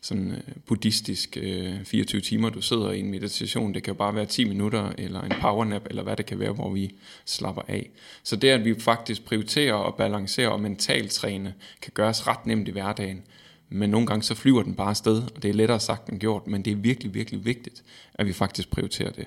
[0.00, 3.74] sådan øh, buddhistisk øh, 24 timer, du sidder i en meditation.
[3.74, 6.70] Det kan bare være 10 minutter, eller en powernap, eller hvad det kan være, hvor
[6.70, 7.90] vi slapper af.
[8.22, 12.68] Så det, at vi faktisk prioriterer og balancerer og mentalt træne, kan gøres ret nemt
[12.68, 13.22] i hverdagen.
[13.68, 16.46] Men nogle gange så flyver den bare afsted, og det er lettere sagt end gjort,
[16.46, 17.82] men det er virkelig, virkelig vigtigt,
[18.14, 19.26] at vi faktisk prioriterer det.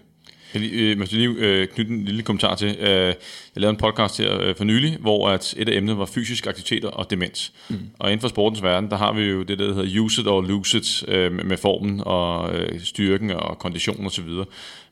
[0.54, 2.78] Jeg lige, øh, lige øh, knytte en lille kommentar til.
[2.80, 3.16] Øh, jeg
[3.56, 6.90] lavede en podcast her øh, for nylig, hvor at et af emnerne var fysiske aktiviteter
[6.90, 7.54] og demens.
[7.70, 7.80] Mm.
[8.00, 10.42] Og inden for sportens verden, der har vi jo det, der hedder use it or
[10.42, 14.30] lose it, øh, med formen og øh, styrken og kondition osv.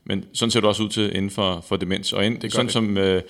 [0.04, 2.12] Men sådan ser det også ud til inden for, for demens.
[2.12, 2.72] Og ind, det sådan det.
[2.72, 3.22] som øh,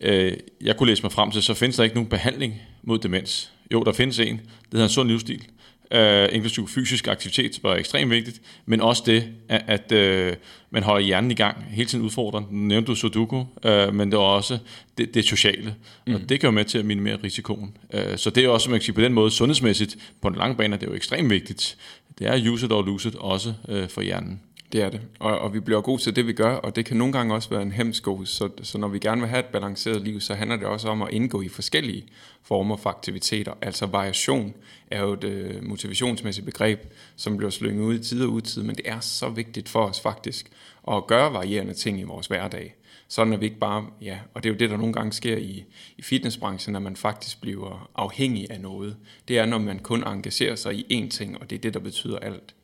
[0.00, 3.52] øh, jeg kunne læse mig frem til, så findes der ikke nogen behandling mod demens.
[3.72, 4.36] Jo, der findes en.
[4.36, 5.42] Det hedder en sund livsstil
[5.90, 10.36] øh, inklusiv fysisk aktivitet, var ekstremt vigtigt, men også det, at, at øh,
[10.70, 12.40] man holder hjernen i gang, hele tiden udfordrer.
[12.40, 14.58] Nu nævnte du Sudoku, øh, men det er også
[14.98, 15.74] det, det sociale,
[16.06, 16.14] mm.
[16.14, 17.76] og det kan jo med til at minimere risikoen.
[17.92, 20.56] Øh, så det er også, man kan sige, på den måde sundhedsmæssigt, på en lang
[20.56, 21.76] bane, det er jo ekstremt vigtigt.
[22.18, 24.40] Det er use it or lose it, også øh, for hjernen.
[24.72, 26.96] Det er det, og, og vi bliver gode til det, vi gør, og det kan
[26.96, 30.02] nogle gange også være en hemsko, så, så når vi gerne vil have et balanceret
[30.02, 32.04] liv, så handler det også om at indgå i forskellige
[32.42, 33.52] former for aktiviteter.
[33.62, 34.54] Altså variation
[34.90, 36.80] er jo et øh, motivationsmæssigt begreb,
[37.16, 40.00] som bliver slynget ud i tid og udtid, men det er så vigtigt for os
[40.00, 40.50] faktisk
[40.92, 42.74] at gøre varierende ting i vores hverdag.
[43.08, 45.36] Sådan er vi ikke bare, ja, og det er jo det, der nogle gange sker
[45.36, 45.64] i,
[45.98, 48.96] i fitnessbranchen, når man faktisk bliver afhængig af noget.
[49.28, 51.80] Det er, når man kun engagerer sig i én ting, og det er det, der
[51.80, 52.55] betyder alt.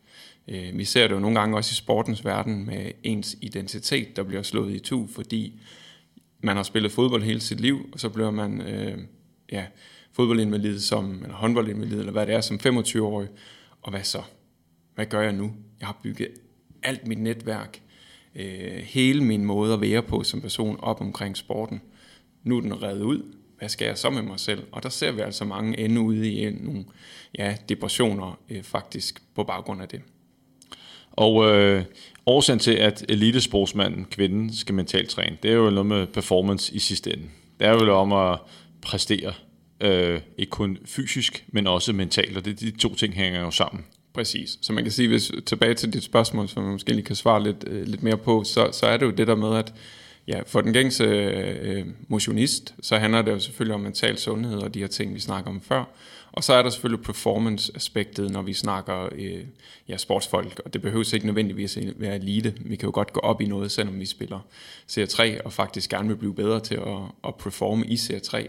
[0.48, 4.22] Øh, vi ser det jo nogle gange også i sportens verden med ens identitet, der
[4.22, 5.61] bliver slået i tu, fordi
[6.42, 8.98] man har spillet fodbold hele sit liv, og så bliver man øh,
[9.52, 9.66] ja,
[10.12, 13.28] fodboldinvalid som, eller håndboldinvalid, eller hvad det er, som 25-årig.
[13.83, 14.22] Og hvad så?
[14.94, 15.52] Hvad gør jeg nu?
[15.81, 16.28] Jeg har bygget
[16.83, 17.81] alt mit netværk,
[18.35, 21.81] øh, hele min måde at være på som person op omkring sporten.
[22.42, 23.22] Nu er den reddet ud.
[23.59, 24.62] Hvad skal jeg så med mig selv?
[24.72, 26.85] Og der ser vi altså mange ende ude i nogle
[27.38, 30.02] ja, depressioner øh, faktisk på baggrund af det.
[31.12, 31.85] Og øh,
[32.27, 36.79] årsagen til, at elitesportsmanden, kvinden, skal mentalt træne, det er jo noget med performance i
[36.79, 37.25] sidste ende.
[37.61, 38.38] Det er jo om at
[38.83, 39.33] præstere,
[39.81, 43.85] øh, ikke kun fysisk, men også mentalt, og det, de to ting hænger jo sammen.
[44.14, 44.59] Præcis.
[44.62, 47.42] Så man kan sige, hvis tilbage til dit spørgsmål, som man måske lige kan svare
[47.42, 49.72] lidt, øh, lidt mere på, så, så er det jo det der med, at
[50.29, 54.75] Ja, for den gængse øh, motionist, så handler det jo selvfølgelig om mental sundhed og
[54.75, 55.85] de her ting, vi snakker om før.
[56.33, 59.45] Og så er der selvfølgelig performance-aspektet, når vi snakker øh,
[59.88, 62.55] ja, sportsfolk, og det behøver ikke nødvendigvis at være elite.
[62.61, 64.40] Vi kan jo godt gå op i noget, selvom vi spiller
[64.90, 68.49] CR3, og faktisk gerne vil blive bedre til at, at performe i CR3.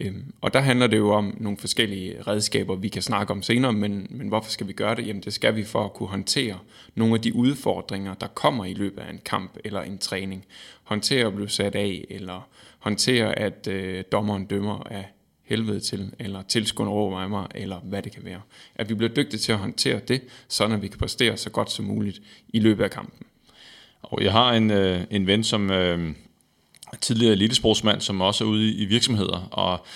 [0.00, 3.72] Øhm, og der handler det jo om nogle forskellige redskaber, vi kan snakke om senere,
[3.72, 5.06] men, men hvorfor skal vi gøre det?
[5.06, 6.58] Jamen det skal vi for at kunne håndtere
[6.94, 10.44] nogle af de udfordringer, der kommer i løbet af en kamp eller en træning.
[10.82, 15.04] Håndtere at blive sat af, eller håndtere, at øh, dommeren dømmer af
[15.50, 18.40] helvede til, eller tilskuerne over mig, eller hvad det kan være.
[18.74, 21.70] At vi bliver dygtige til at håndtere det, sådan at vi kan præstere så godt
[21.70, 23.26] som muligt i løbet af kampen.
[24.02, 26.14] Og jeg har en, øh, en ven, som øh,
[27.00, 29.86] tidligere elitesportsmand, som også er ude i, i virksomheder, og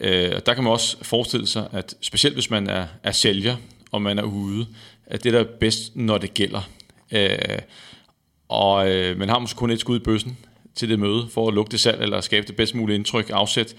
[0.00, 3.56] øh, der kan man også forestille sig, at specielt hvis man er, er sælger,
[3.90, 4.66] og man er ude,
[5.06, 6.68] at det der er bedst, når det gælder.
[7.12, 7.58] Øh,
[8.48, 10.38] og øh, man har måske kun et skud i bøssen
[10.74, 13.76] til det møde, for at lukke det salg, eller skabe det bedst mulige indtryk, afsæt.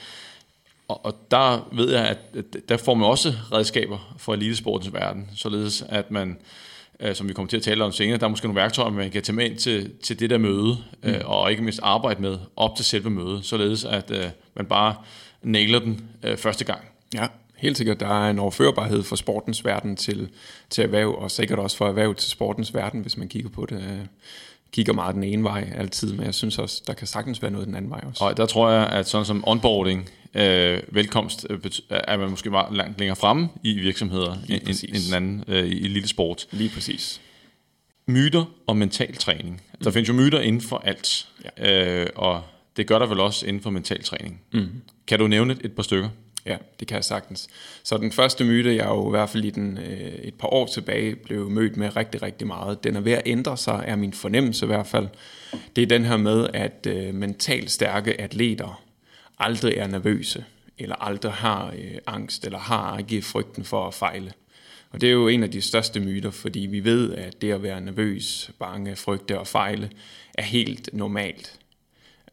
[0.90, 5.84] Og, og der ved jeg, at der får man også redskaber for elitesportens verden, således
[5.90, 6.38] at man,
[7.00, 9.12] øh, som vi kommer til at tale om senere, der er måske nogle værktøjer, man
[9.12, 11.22] kan tage med ind til, til det der møde, øh, mm.
[11.26, 14.26] og ikke mindst arbejde med op til selve mødet, således at øh,
[14.56, 14.96] man bare
[15.42, 16.82] nailer den øh, første gang.
[17.14, 18.00] Ja, helt sikkert.
[18.00, 20.30] Der er en overførbarhed for sportens verden til,
[20.70, 24.08] til erhverv, og sikkert også for erhverv til sportens verden, hvis man kigger på det.
[24.72, 27.68] Kigger meget den ene vej altid, men jeg synes også, der kan sagtens være noget
[27.68, 28.24] den anden vej også.
[28.24, 32.78] Og der tror jeg, at sådan som onboarding, øh, velkomst, øh, er man måske meget
[32.78, 36.48] langt længere fremme i virksomheder end, end den anden øh, i lille sport.
[36.52, 37.22] Lige præcis.
[38.08, 39.62] Myter og mental træning.
[39.74, 39.84] Mm.
[39.84, 41.28] Der findes jo myter inden for alt,
[41.60, 42.02] ja.
[42.02, 42.42] øh, og
[42.78, 44.42] det gør der vel også inden for mental træning.
[44.54, 44.68] Mm.
[45.08, 46.10] Kan du nævne et, et par stykker?
[46.46, 47.48] Ja, det kan jeg sagtens.
[47.84, 50.68] Så den første myte, jeg jo i hvert fald i den, øh, et par år
[50.68, 54.14] tilbage blev mødt med rigtig, rigtig meget, den er ved at ændre sig, er min
[54.14, 55.08] fornemmelse i hvert fald.
[55.76, 58.84] Det er den her med, at øh, mentalt stærke atleter
[59.40, 60.46] aldrig er nervøse,
[60.78, 64.32] eller aldrig har øh, angst, eller har ikke frygten for at fejle.
[64.92, 67.64] Og det er jo en af de største myter, fordi vi ved, at det at
[67.64, 69.90] være nervøs, bange, frygte og fejle
[70.34, 71.59] er helt normalt.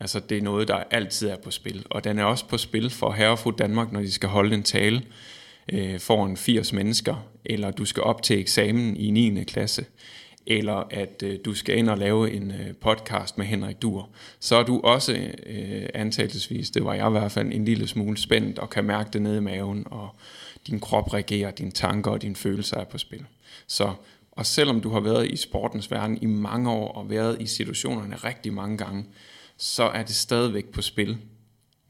[0.00, 1.86] Altså det er noget, der altid er på spil.
[1.90, 4.62] Og den er også på spil for herre og Danmark, når de skal holde en
[4.62, 5.02] tale
[5.72, 9.44] øh, foran 80 mennesker, eller du skal op til eksamen i 9.
[9.44, 9.84] klasse,
[10.46, 14.08] eller at øh, du skal ind og lave en øh, podcast med Henrik Dur,
[14.40, 18.16] så er du også øh, antagelsesvis, det var jeg i hvert fald, en lille smule
[18.16, 20.08] spændt og kan mærke det nede i maven, og
[20.66, 23.24] din krop reagerer, dine tanker og dine følelser er på spil.
[23.66, 23.92] Så
[24.36, 28.16] og selvom du har været i sportens verden i mange år og været i situationerne
[28.16, 29.04] rigtig mange gange,
[29.56, 31.18] så er det stadigvæk på spil,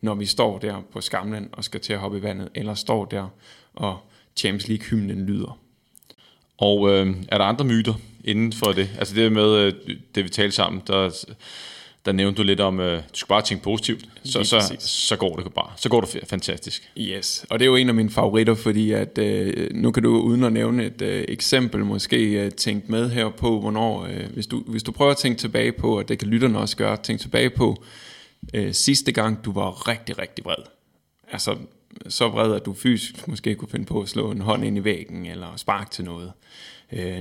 [0.00, 3.04] når vi står der på skamlen og skal til at hoppe i vandet, eller står
[3.04, 3.28] der
[3.74, 3.98] og
[4.36, 5.58] Champions League-hymnen lyder.
[6.58, 8.90] Og øh, er der andre myter inden for det?
[8.98, 9.72] Altså det med, øh,
[10.14, 11.24] det vi talte sammen, der,
[12.06, 15.36] der nævnte du lidt om, øh, du skal bare tænke positivt, så, så, så går
[15.36, 15.70] det bare.
[15.76, 16.90] Så går det fantastisk.
[16.98, 20.20] Yes, og det er jo en af mine favoritter, fordi at, øh, nu kan du
[20.20, 24.46] uden at nævne et øh, eksempel måske øh, tænke med her på, hvornår, øh, hvis,
[24.46, 27.22] du, hvis du prøver at tænke tilbage på, og det kan lytterne også gøre, tænke
[27.22, 27.82] tilbage på
[28.54, 30.64] øh, sidste gang, du var rigtig, rigtig vred.
[31.32, 31.56] Altså
[32.08, 34.84] så vred, at du fysisk måske kunne finde på at slå en hånd ind i
[34.84, 36.26] væggen, eller sparke til noget.
[36.26, 36.32] Øh,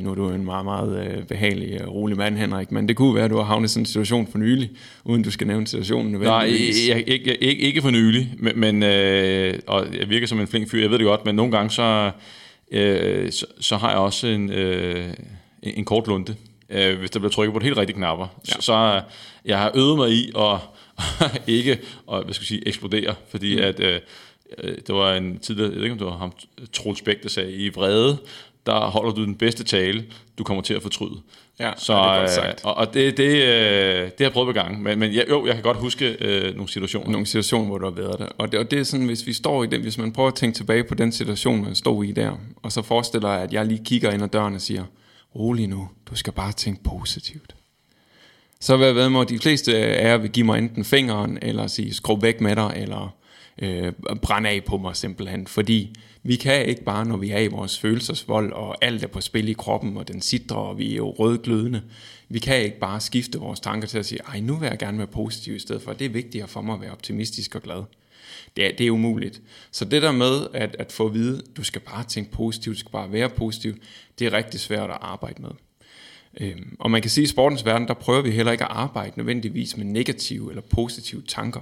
[0.01, 3.15] nu er du en meget, meget øh, behagelig og rolig mand, Henrik, men det kunne
[3.15, 4.71] være, at du har havnet i sådan en situation for nylig,
[5.03, 6.51] uden du skal nævne situationen Nej,
[6.89, 10.69] jeg, ikke, ikke, ikke for nylig, men, men øh, og jeg virker som en flink
[10.69, 12.11] fyr, jeg ved det godt, men nogle gange så,
[12.71, 15.13] øh, så, så har jeg også en, øh,
[15.63, 16.35] en kort lunte,
[16.69, 18.27] øh, hvis der bliver trykket på de helt rigtige knapper.
[18.47, 18.53] Ja.
[18.53, 19.01] Så, så
[19.45, 20.59] jeg har øvet mig i at
[21.47, 21.71] ikke
[22.11, 23.61] at, hvad skal jeg sige, eksplodere, fordi mm.
[23.61, 23.99] at øh,
[24.57, 26.31] øh, det var en tidligere, jeg ved ikke om det var ham,
[26.73, 28.17] Troels Bæk, der sagde, i vrede,
[28.65, 30.05] der holder du den bedste tale,
[30.37, 31.21] du kommer til at fortryde.
[31.59, 32.47] Ja, så, ja, det er godt sagt.
[32.47, 35.25] Øh, og, og det, det, øh, det har jeg prøvet på gang, men, men jeg,
[35.29, 37.11] jo, jeg kan godt huske øh, nogle situationer.
[37.11, 38.27] Nogle situationer, hvor du har været der.
[38.37, 40.35] Og det, og det er sådan, hvis vi står i den, hvis man prøver at
[40.35, 42.31] tænke tilbage på den situation, man stod i der,
[42.63, 44.83] og så forestiller jeg, at jeg lige kigger ind ad døren og siger,
[45.35, 47.55] rolig nu, du skal bare tænke positivt.
[48.59, 51.93] Så hvad ved med, de fleste af jer vil give mig enten fingeren, eller sige,
[51.93, 53.15] skru væk med dig, eller
[53.61, 55.95] øh, brænde af på mig simpelthen, fordi
[56.27, 59.49] vi kan ikke bare, når vi er i vores følelsesvold, og alt er på spil
[59.49, 61.81] i kroppen, og den sidder, og vi er jo rødglødende,
[62.29, 64.97] vi kan ikke bare skifte vores tanker til at sige, ej, nu vil jeg gerne
[64.97, 67.83] være positiv i stedet for, det er vigtigere for mig at være optimistisk og glad.
[68.57, 69.41] Det er, det er umuligt.
[69.71, 72.79] Så det der med at, at få at vide, du skal bare tænke positivt, du
[72.79, 73.75] skal bare være positiv,
[74.19, 75.51] det er rigtig svært at arbejde med.
[76.39, 78.71] Øhm, og man kan sige, at i sportens verden, der prøver vi heller ikke at
[78.71, 81.61] arbejde nødvendigvis med negative eller positive tanker.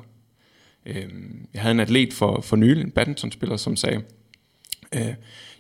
[0.86, 4.01] Øhm, jeg havde en atlet for, for nylig, en badmintonspiller, som sagde,
[4.95, 5.13] øh,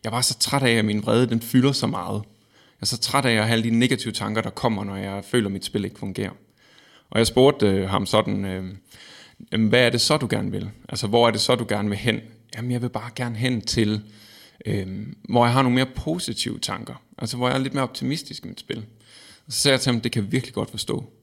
[0.03, 2.21] jeg var så træt af, at min vrede den fylder så meget.
[2.53, 5.23] Jeg er så træt af at have alle de negative tanker, der kommer, når jeg
[5.25, 6.31] føler, at mit spil ikke fungerer.
[7.09, 8.73] Og jeg spurgte øh, ham sådan, øh,
[9.67, 10.69] hvad er det så, du gerne vil?
[10.89, 12.19] Altså, hvor er det så, du gerne vil hen?
[12.55, 14.01] Jamen, jeg vil bare gerne hen til,
[14.65, 17.01] øh, hvor jeg har nogle mere positive tanker.
[17.17, 18.85] Altså, hvor jeg er lidt mere optimistisk i mit spil.
[19.47, 21.13] Og så sagde jeg til ham, det kan jeg virkelig godt forstå.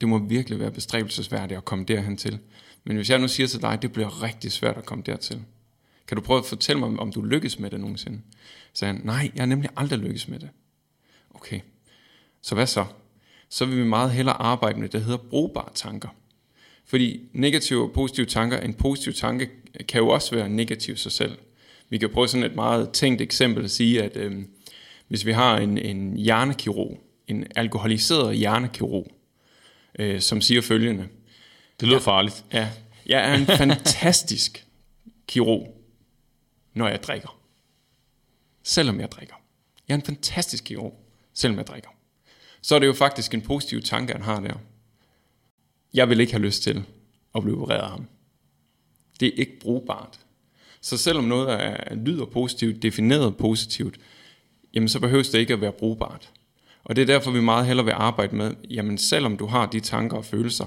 [0.00, 2.38] Det må virkelig være bestræbelsesværdigt at komme derhen til.
[2.84, 5.40] Men hvis jeg nu siger til dig, det bliver rigtig svært at komme dertil.
[6.08, 8.20] Kan du prøve at fortælle mig, om du lykkes med det nogensinde?
[8.72, 10.48] Så sagde han, nej, jeg har nemlig aldrig lykkes med det.
[11.34, 11.60] Okay,
[12.42, 12.84] så hvad så?
[13.48, 16.08] Så vil vi meget hellere arbejde med det, der hedder brugbare tanker.
[16.84, 19.50] Fordi negative og positive tanker, en positiv tanke
[19.88, 21.38] kan jo også være negativ sig selv.
[21.88, 24.42] Vi kan prøve sådan et meget tænkt eksempel at sige, at øh,
[25.08, 29.12] hvis vi har en, en hjernekirurg, en alkoholiseret hjernekirurg,
[29.98, 31.08] øh, som siger følgende.
[31.80, 32.44] Det lyder ja, farligt.
[32.52, 32.68] Ja,
[33.06, 34.66] jeg er en fantastisk
[35.28, 35.83] kirurg,
[36.74, 37.40] når jeg drikker.
[38.62, 39.34] Selvom jeg drikker.
[39.88, 41.00] Jeg er en fantastisk kirurg,
[41.34, 41.90] selvom jeg drikker.
[42.62, 44.54] Så er det jo faktisk en positiv tanke, han har der.
[45.94, 46.84] Jeg vil ikke have lyst til
[47.34, 48.06] at blive opereret af ham.
[49.20, 50.20] Det er ikke brugbart.
[50.80, 54.00] Så selvom noget er, lyder positivt, defineret positivt,
[54.74, 56.30] jamen så behøves det ikke at være brugbart.
[56.84, 59.80] Og det er derfor, vi meget hellere vil arbejde med, jamen selvom du har de
[59.80, 60.66] tanker og følelser,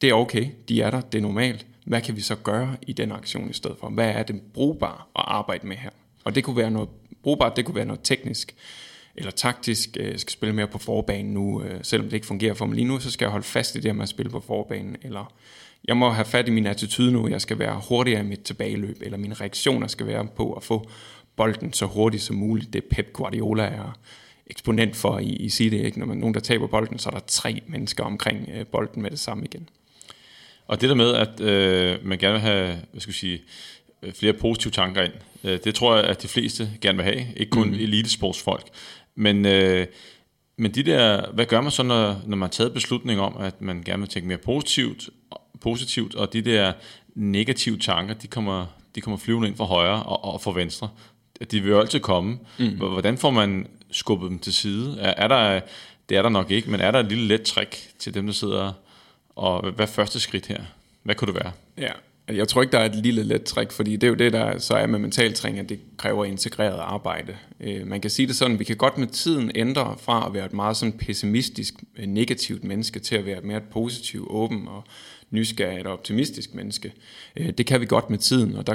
[0.00, 1.66] det er okay, de er der, det er normalt.
[1.84, 3.88] Hvad kan vi så gøre i den aktion i stedet for?
[3.88, 5.90] Hvad er det brugbare at arbejde med her?
[6.24, 6.88] Og det kunne være noget
[7.22, 8.54] brugbart, det kunne være noget teknisk
[9.16, 9.96] eller taktisk.
[10.00, 12.74] Øh, jeg skal spille mere på forbanen nu, øh, selvom det ikke fungerer for mig
[12.74, 14.96] lige nu, så skal jeg holde fast i det med at spille på forbanen.
[15.02, 15.32] Eller
[15.84, 18.98] jeg må have fat i min attitude nu, jeg skal være hurtigere i mit tilbageløb,
[19.00, 20.88] eller mine reaktioner skal være på at få
[21.36, 22.72] bolden så hurtigt som muligt.
[22.72, 23.98] Det Pep Guardiola er
[24.46, 25.76] eksponent for i, i City.
[25.76, 25.98] Ikke?
[25.98, 29.10] Når man nogen, der taber bolden, så er der tre mennesker omkring øh, bolden med
[29.10, 29.68] det samme igen.
[30.66, 33.42] Og det der med, at øh, man gerne vil have hvad skal jeg sige,
[34.02, 35.12] øh, flere positive tanker ind,
[35.44, 37.26] øh, det tror jeg, at de fleste gerne vil have.
[37.36, 37.74] Ikke kun mm.
[37.74, 38.66] elitesportsfolk.
[39.14, 39.86] Men, øh,
[40.56, 43.60] men de der, hvad gør man så, når, når man har taget beslutning om, at
[43.60, 45.08] man gerne vil tænke mere positivt,
[45.60, 46.72] positivt og de der
[47.14, 50.88] negative tanker, de kommer, de kommer flyvende ind fra højre og, og fra venstre.
[51.50, 52.38] De vil jo altid komme.
[52.58, 52.76] Mm.
[52.76, 54.96] Hvordan får man skubbet dem til side?
[55.00, 55.60] Er, er der,
[56.08, 58.32] det er der nok ikke, men er der et lille let trick til dem, der
[58.32, 58.72] sidder
[59.36, 60.60] og hvad er første skridt her?
[61.02, 61.52] Hvad kunne det være?
[61.78, 61.92] Ja,
[62.28, 64.32] altså, jeg tror ikke, der er et lille let trick, fordi det er jo det,
[64.32, 67.36] der så er med mentaltræning, at det kræver integreret arbejde.
[67.60, 70.46] Øh, man kan sige det sådan, vi kan godt med tiden ændre fra at være
[70.46, 74.84] et meget sådan pessimistisk, øh, negativt menneske, til at være et mere positivt, åben og
[75.30, 76.92] nysgerrigt og optimistisk menneske.
[77.36, 78.74] Øh, det kan vi godt med tiden, og der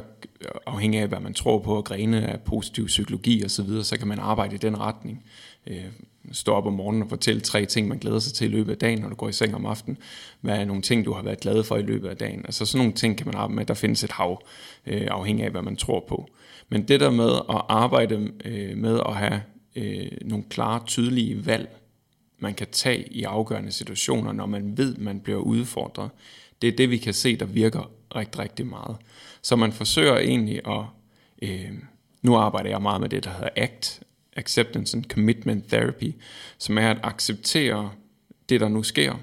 [0.65, 3.97] afhængig af, hvad man tror på, og grene af positiv psykologi osv., så, videre, så
[3.97, 5.23] kan man arbejde i den retning
[5.67, 5.85] øh,
[6.31, 8.77] stå op om morgenen og fortælle tre ting, man glæder sig til i løbet af
[8.77, 9.97] dagen, når du går i seng om aftenen.
[10.41, 12.41] Hvad er nogle ting, du har været glad for i løbet af dagen?
[12.45, 13.65] Altså sådan nogle ting kan man arbejde med.
[13.65, 14.41] Der findes et hav,
[14.85, 16.29] øh, afhængig af, hvad man tror på.
[16.69, 19.41] Men det der med at arbejde øh, med at have
[19.75, 21.69] øh, nogle klare, tydelige valg,
[22.39, 26.09] man kan tage i afgørende situationer, når man ved, man bliver udfordret,
[26.61, 28.95] det er det, vi kan se, der virker rigtig, rigtig meget.
[29.41, 30.83] Så man forsøger egentlig at...
[31.41, 31.71] Øh,
[32.21, 34.01] nu arbejder jeg meget med det, der hedder ACT,
[34.37, 36.13] Acceptance and Commitment Therapy,
[36.57, 37.91] som er at acceptere
[38.49, 39.13] det, der nu sker,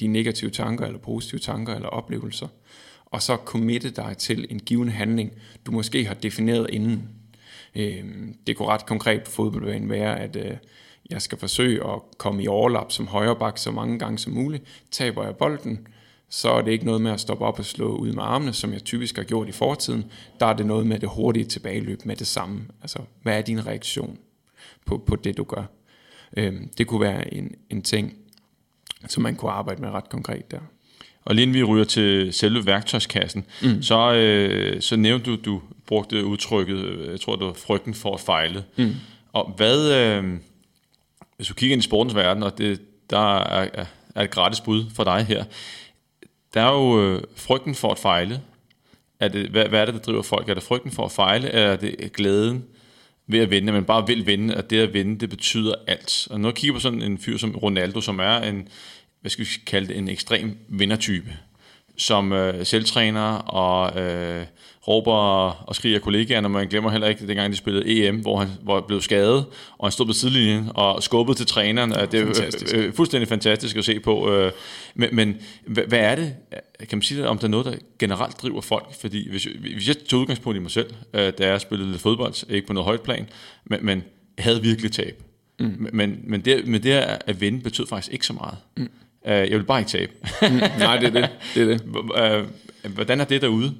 [0.00, 2.48] de negative tanker, eller positive tanker, eller oplevelser,
[3.06, 5.32] og så committe dig til en given handling,
[5.66, 7.08] du måske har defineret inden.
[7.74, 10.56] Øhm, det kunne ret konkret på fodboldbanen være, at øh,
[11.10, 14.64] jeg skal forsøge at komme i overlap som højreback så mange gange som muligt.
[14.90, 15.86] Taber jeg bolden,
[16.28, 18.72] så er det ikke noget med at stoppe op og slå ud med armene, som
[18.72, 20.04] jeg typisk har gjort i fortiden.
[20.40, 22.64] Der er det noget med det hurtige tilbageløb med det samme.
[22.82, 24.18] Altså, hvad er din reaktion?
[24.86, 25.64] På, på det, du gør.
[26.36, 28.14] Øhm, det kunne være en, en ting,
[29.08, 30.60] som man kunne arbejde med ret konkret der.
[31.24, 33.82] Og lige inden vi ryger til selve værktøjskassen, mm.
[33.82, 38.20] så, øh, så nævnte du, du brugte udtrykket, jeg tror det var frygten for at
[38.20, 38.64] fejle.
[38.76, 38.94] Mm.
[39.32, 40.38] Og hvad, øh,
[41.36, 42.80] hvis du kigger ind i sportens verden, og det,
[43.10, 45.44] der er, er et gratis bud for dig her,
[46.54, 48.40] der er jo øh, frygten for at fejle.
[49.20, 50.48] Er det, hvad, hvad er det, der driver folk?
[50.48, 52.64] Er det frygten for at fejle, eller er det glæden
[53.26, 56.28] ved at vinde, men bare vil vinde, og det at vinde, det betyder alt.
[56.30, 58.68] Og når jeg kigger på sådan en fyr som Ronaldo, som er en,
[59.20, 61.32] hvad skal vi kalde det, en ekstrem vindertype,
[61.96, 64.46] som øh, selvtræner og øh,
[64.88, 65.12] råber
[65.68, 69.00] og skriger kollegaerne, man glemmer heller ikke, dengang de spillede EM, hvor han hvor blev
[69.00, 69.44] skadet,
[69.78, 71.90] og han stod på sidelinjen og skubbede til træneren.
[71.90, 72.74] Det er fantastisk.
[72.76, 74.32] Øh, fuldstændig fantastisk at se på.
[74.32, 74.52] Øh,
[74.94, 76.34] men, men hvad, hvad er det,
[76.78, 79.00] kan man sige, om der er noget, der generelt driver folk?
[79.00, 82.50] Fordi hvis, hvis jeg tog udgangspunkt i mig selv, øh, da jeg spillede lidt fodbold,
[82.50, 83.28] ikke på noget højt plan,
[83.64, 84.02] men, men
[84.38, 85.22] havde virkelig tab.
[85.60, 85.88] Mm.
[85.92, 86.92] Men, men, det, men det
[87.26, 88.56] at vinde betød faktisk ikke så meget.
[88.76, 88.90] Mm.
[89.26, 90.12] Jeg vil bare ikke tabe.
[90.42, 90.56] mm.
[90.78, 91.30] Nej, det er det.
[91.54, 91.78] det, er
[92.36, 92.48] det.
[92.94, 93.74] Hvordan er det derude?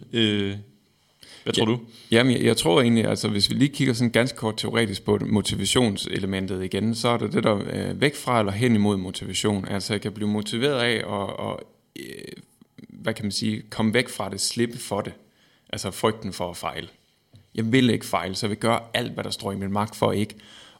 [1.45, 1.80] Hvad tror ja, du?
[2.11, 5.18] Jamen, jeg, jeg tror egentlig, altså hvis vi lige kigger sådan ganske kort teoretisk på
[5.26, 9.68] motivationselementet igen, så er det det der øh, væk fra eller hen imod motivation.
[9.68, 11.61] Altså jeg kan blive motiveret af at, og,
[11.99, 12.05] øh,
[12.88, 15.12] hvad kan man sige, komme væk fra det, slippe for det.
[15.72, 16.88] Altså frygten for at fejle.
[17.55, 19.97] Jeg vil ikke fejle, så jeg vil gøre alt, hvad der står i min magt
[19.97, 20.34] for ikke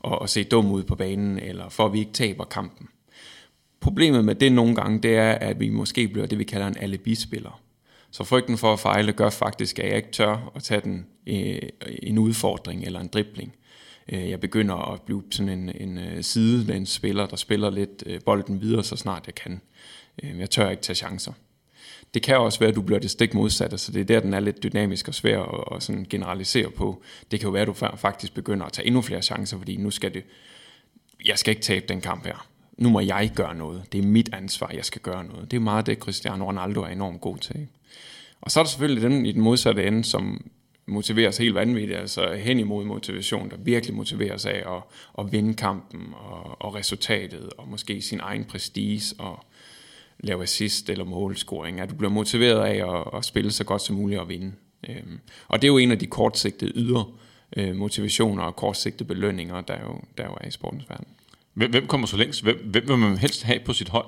[0.05, 2.89] at, at se dum ud på banen, eller for at vi ikke taber kampen.
[3.81, 6.77] Problemet med det nogle gange, det er, at vi måske bliver det, vi kalder en
[6.81, 7.61] alibi-spiller.
[8.13, 11.59] Så frygten for at fejle gør faktisk, at jeg ikke tør at tage den, øh,
[12.03, 13.55] en udfordring eller en dribling.
[14.13, 18.21] Øh, jeg begynder at blive sådan en, en øh, sidelæns spiller, der spiller lidt øh,
[18.21, 19.61] bolden videre, så snart jeg kan.
[20.23, 21.33] Øh, jeg tør ikke tage chancer.
[22.15, 24.35] Det kan også være, at du bliver det stik modsatte, så det er der, den
[24.35, 27.03] er lidt dynamisk og svær at, at sådan generalisere på.
[27.31, 29.91] Det kan jo være, at du faktisk begynder at tage endnu flere chancer, fordi nu
[29.91, 30.25] skal det,
[31.25, 32.49] jeg skal ikke tabe den kamp her.
[32.79, 33.93] Nu må jeg gøre noget.
[33.93, 35.51] Det er mit ansvar, jeg skal gøre noget.
[35.51, 37.61] Det er meget det, Cristiano Ronaldo er enormt god til.
[37.61, 37.73] Ikke?
[38.43, 40.51] Og så er der selvfølgelig den i den modsatte ende, som
[40.87, 44.83] motiveres helt vanvittigt, altså hen imod motivation, der virkelig motiveres af at,
[45.19, 49.45] at vinde kampen og, og resultatet, og måske sin egen prestige og
[50.19, 53.97] lave assist eller målscoring, at du bliver motiveret af at, at spille så godt som
[53.97, 54.53] muligt og vinde.
[54.89, 57.05] Øhm, og det er jo en af de kortsigtede ydre
[57.57, 61.07] øh, motivationer og kortsigtede belønninger, der jo, der jo er i sportens verden.
[61.55, 62.43] Hvem, hvem kommer så længst?
[62.43, 64.07] Hvem, hvem vil man helst have på sit hold?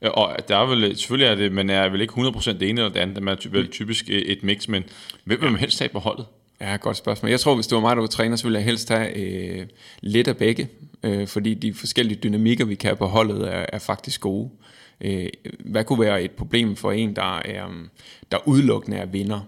[0.00, 2.92] Og der er vel, selvfølgelig er det, man er vel ikke 100% det ene eller
[2.92, 4.84] det andet, man er vel typisk et mix, men
[5.24, 6.26] hvem vil man helst have på holdet?
[6.60, 7.30] Ja, godt spørgsmål.
[7.30, 9.66] Jeg tror, hvis det var mig, der var træner, så ville jeg helst have øh,
[10.00, 10.68] lidt af begge,
[11.02, 14.50] øh, fordi de forskellige dynamikker, vi kan have på holdet, er, er faktisk gode.
[15.00, 15.28] Øh,
[15.58, 17.68] hvad kunne være et problem for en, der er
[18.32, 19.40] der udelukkende er vinder?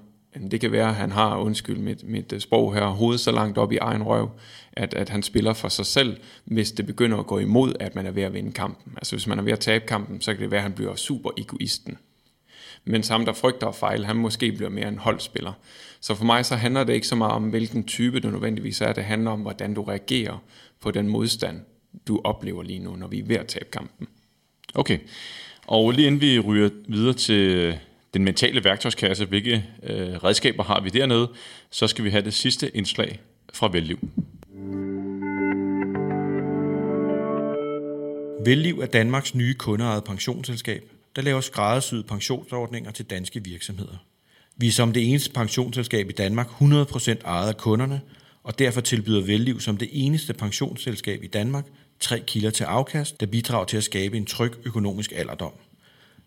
[0.51, 3.59] Det kan være, at han har, undskyld mit, mit øh, sprog her, hovedet så langt
[3.59, 4.31] op i egen røv,
[4.73, 8.07] at, at han spiller for sig selv, hvis det begynder at gå imod, at man
[8.07, 8.93] er ved at vinde kampen.
[8.97, 10.97] Altså hvis man er ved at tabe kampen, så kan det være, at han bliver
[10.97, 11.99] super egoisten.
[12.85, 15.53] Men ham, der frygter at fejle, han måske bliver mere en holdspiller.
[16.01, 18.93] Så for mig så handler det ikke så meget om, hvilken type du nødvendigvis er.
[18.93, 20.43] Det handler om, hvordan du reagerer
[20.81, 21.61] på den modstand,
[22.09, 24.09] du oplever lige nu, når vi er ved at tabe kampen.
[24.75, 24.99] Okay.
[25.67, 27.79] Og lige inden vi ryger videre til
[28.15, 31.31] den mentale værktøjskasse, hvilke øh, redskaber har vi dernede,
[31.71, 33.21] så skal vi have det sidste indslag
[33.53, 33.99] fra Velliv.
[38.45, 40.83] Velliv er Danmarks nye kundeejet pensionsselskab,
[41.17, 43.97] der laver skræddersyede pensionsordninger til danske virksomheder.
[44.57, 48.01] Vi er som det eneste pensionsselskab i Danmark 100% ejet af kunderne,
[48.43, 51.65] og derfor tilbyder Velliv som det eneste pensionsselskab i Danmark
[52.01, 55.53] tre kilder til afkast, der bidrager til at skabe en tryg økonomisk alderdom.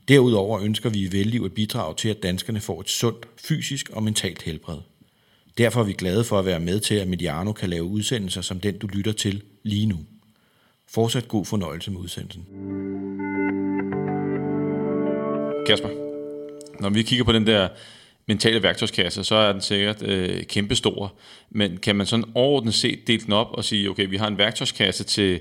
[0.07, 4.03] Derudover ønsker vi i Velliv at bidrage til, at danskerne får et sundt fysisk og
[4.03, 4.77] mentalt helbred.
[5.57, 8.59] Derfor er vi glade for at være med til, at Mediano kan lave udsendelser som
[8.59, 9.99] den, du lytter til lige nu.
[10.89, 12.45] Fortsat god fornøjelse med udsendelsen.
[15.67, 15.89] Kasper,
[16.81, 17.69] når vi kigger på den der
[18.25, 21.13] mentale værktøjskasse, så er den sikkert øh, kæmpestor.
[21.49, 24.37] Men kan man sådan overordnet set dele den op og sige, okay, vi har en
[24.37, 25.39] værktøjskasse til,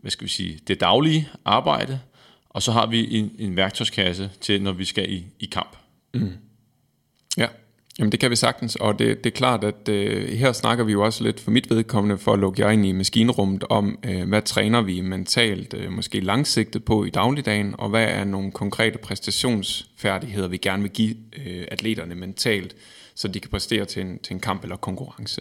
[0.00, 2.00] hvad skal vi sige, det daglige arbejde,
[2.50, 5.76] og så har vi en, en værktøjskasse til, når vi skal i, i kamp.
[6.14, 6.32] Mm.
[7.36, 7.46] Ja.
[7.98, 10.92] Jamen det kan vi sagtens, og det, det er klart, at øh, her snakker vi
[10.92, 14.28] jo også lidt for mit vedkommende for at lukke jer ind i maskinrummet om, øh,
[14.28, 18.98] hvad træner vi mentalt, øh, måske langsigtet på i dagligdagen, og hvad er nogle konkrete
[18.98, 22.76] præstationsfærdigheder, vi gerne vil give øh, atleterne mentalt,
[23.14, 25.40] så de kan præstere til en, til en kamp eller konkurrence.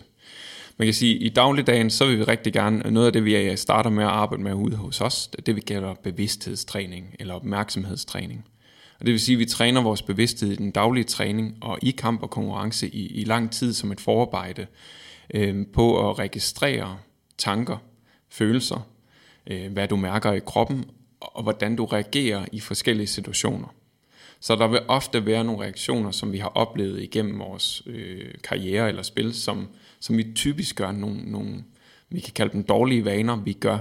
[0.77, 3.55] Man kan sige, at i dagligdagen, så vil vi rigtig gerne, noget af det, vi
[3.55, 8.45] starter med at arbejde med ude hos os, det det, vi kalder bevidsthedstræning eller opmærksomhedstræning.
[8.99, 11.91] Og det vil sige, at vi træner vores bevidsthed i den daglige træning og i
[11.91, 14.67] kamp og konkurrence i, i lang tid som et forarbejde
[15.33, 16.97] øh, på at registrere
[17.37, 17.77] tanker,
[18.29, 18.87] følelser,
[19.47, 20.85] øh, hvad du mærker i kroppen
[21.19, 23.67] og hvordan du reagerer i forskellige situationer.
[24.39, 28.89] Så der vil ofte være nogle reaktioner, som vi har oplevet igennem vores øh, karriere
[28.89, 29.67] eller spil, som,
[29.99, 31.63] som vi typisk gør nogle, nogle,
[32.09, 33.79] vi kan kalde dem dårlige vaner, vi gør,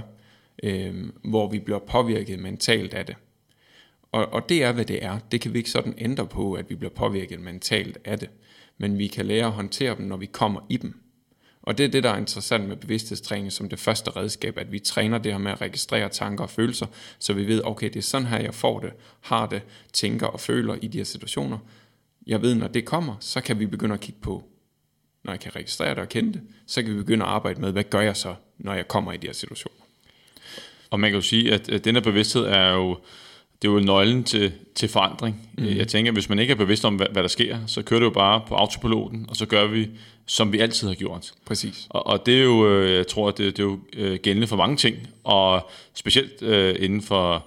[0.63, 3.15] øh, hvor vi bliver påvirket mentalt af det.
[4.11, 5.19] Og, og det er, hvad det er.
[5.31, 8.29] Det kan vi ikke sådan ændre på, at vi bliver påvirket mentalt af det.
[8.77, 10.99] Men vi kan lære at håndtere dem, når vi kommer i dem.
[11.61, 14.79] Og det er det, der er interessant med bevidsthedstræning som det første redskab, at vi
[14.79, 16.85] træner det her med at registrere tanker og følelser,
[17.19, 19.61] så vi ved, okay, det er sådan her, jeg får det, har det,
[19.93, 21.57] tænker og føler i de her situationer.
[22.27, 24.43] Jeg ved, når det kommer, så kan vi begynde at kigge på,
[25.27, 27.71] når jeg kan registrere det og kende det, så kan vi begynde at arbejde med,
[27.71, 29.77] hvad gør jeg så, når jeg kommer i de her situationer.
[30.89, 32.97] Og man kan jo sige, at den her bevidsthed er jo,
[33.61, 35.49] det er jo nøglen til, til forandring.
[35.57, 35.65] Mm.
[35.65, 37.99] Jeg tænker, at hvis man ikke er bevidst om, hvad, hvad der sker, så kører
[37.99, 39.89] det jo bare på autopiloten, og så gør vi,
[40.25, 41.33] som vi altid har gjort.
[41.45, 41.87] Præcis.
[41.89, 44.47] Og, og det er jo, øh, jeg tror, at det, det er jo øh, gældende
[44.47, 47.45] for mange ting, og specielt øh, inden for,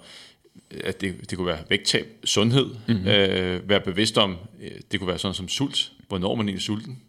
[0.84, 3.08] at det, det kunne være vægttab, sundhed, mm-hmm.
[3.08, 4.36] øh, være bevidst om,
[4.92, 7.02] det kunne være sådan som sult, hvornår man egentlig er sulten.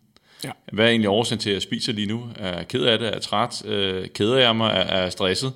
[0.43, 0.51] Ja.
[0.71, 2.29] Hvad er egentlig årsagen til, at jeg spiser lige nu?
[2.35, 3.07] Er jeg ked af det?
[3.07, 3.65] Er jeg træt?
[3.65, 4.71] Øh, keder jeg mig?
[4.71, 5.53] Er, jeg stresset?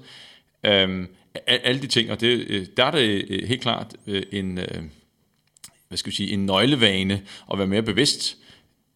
[0.63, 1.07] Øhm,
[1.47, 3.95] alle de ting, og det, øh, der er det øh, helt klart
[4.31, 4.59] en,
[5.87, 7.21] hvad skal vi sige, en nøglevane
[7.51, 8.37] at være mere bevidst.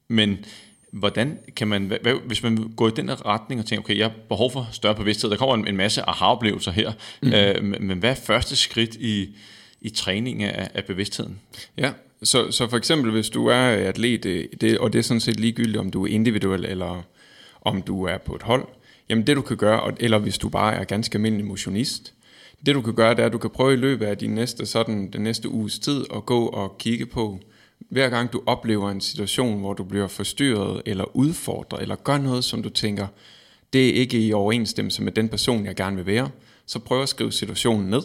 [0.07, 0.45] Men
[0.91, 4.13] hvordan kan man, hvad, hvis man går i den retning og tænker, okay, jeg har
[4.29, 7.33] behov for større bevidsthed, der kommer en, en masse aha-oplevelser her, mm.
[7.33, 9.35] øh, men hvad er første skridt i,
[9.81, 11.39] i træning af, af bevidstheden?
[11.77, 11.91] Ja,
[12.23, 15.39] så, så for eksempel, hvis du er atlet, øh, det, og det er sådan set
[15.39, 17.03] ligegyldigt, om du er individuel, eller
[17.61, 18.67] om du er på et hold,
[19.09, 22.13] jamen det du kan gøre, eller hvis du bare er ganske almindelig motionist,
[22.65, 24.65] det du kan gøre, det er, at du kan prøve i løbet af din næste,
[24.65, 27.39] sådan, den næste uges tid at gå og kigge på,
[27.89, 32.43] hver gang du oplever en situation, hvor du bliver forstyrret eller udfordret, eller gør noget,
[32.43, 33.07] som du tænker,
[33.73, 36.29] det er ikke i overensstemmelse med den person, jeg gerne vil være,
[36.65, 38.01] så prøv at skrive situationen ned.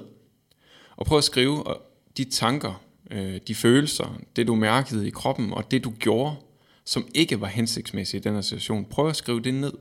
[0.97, 1.77] Og prøv at skrive øh,
[2.17, 6.37] de tanker, øh, de følelser, det du mærkede i kroppen, og det du gjorde,
[6.85, 8.85] som ikke var hensigtsmæssigt i den her situation.
[8.85, 9.73] Prøv at skrive det ned.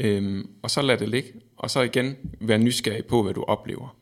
[0.00, 3.96] Øhm, og så lad det ligge, og så igen være nysgerrig på, hvad du oplever.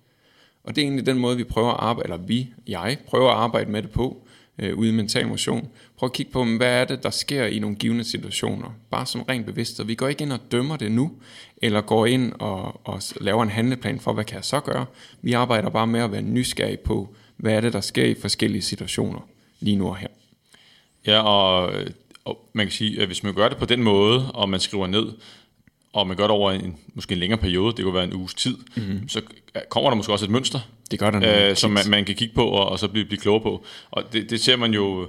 [0.64, 3.36] Og det er egentlig den måde, vi prøver at arbejde, eller vi, jeg, prøver at
[3.36, 4.26] arbejde med det på,
[4.58, 5.68] øh, ude i mental motion.
[5.98, 8.70] Prøv at kigge på, hvad er det, der sker i nogle givende situationer.
[8.90, 9.80] Bare som rent bevidst.
[9.80, 11.12] Og vi går ikke ind og dømmer det nu,
[11.62, 14.86] eller går ind og, og laver en handleplan for, hvad kan jeg så gøre.
[15.22, 18.62] Vi arbejder bare med at være nysgerrig på, hvad er det, der sker i forskellige
[18.62, 19.20] situationer
[19.60, 20.08] lige nu og her.
[21.06, 21.72] Ja, og,
[22.24, 24.86] og man kan sige, at hvis man gør det på den måde, og man skriver
[24.86, 25.12] ned,
[25.92, 28.34] og man gør det over en måske en længere periode, det kunne være en uges
[28.34, 29.08] tid, mm-hmm.
[29.08, 29.22] så
[29.68, 30.60] kommer der måske også et mønster,
[30.90, 33.20] det gør der øh, som man, man kan kigge på og, og så blive, blive
[33.20, 33.64] klogere på.
[33.90, 35.08] Og det, det ser man jo,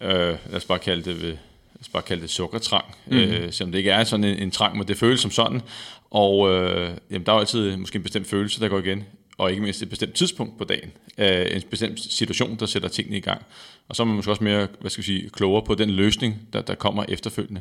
[0.00, 1.36] øh, lad os bare kalde det, lad
[1.80, 3.20] os bare kalde det sukkertrang, mm-hmm.
[3.20, 5.62] øh, selvom det ikke er sådan en, en trang, men det føles som sådan.
[6.10, 9.04] Og øh, jamen, der er jo altid måske en bestemt følelse, der går igen,
[9.38, 13.16] og ikke mindst et bestemt tidspunkt på dagen, øh, en bestemt situation, der sætter tingene
[13.16, 13.42] i gang.
[13.88, 16.48] Og så er man måske også mere, hvad skal vi sige, klogere på den løsning,
[16.52, 17.60] der, der kommer efterfølgende.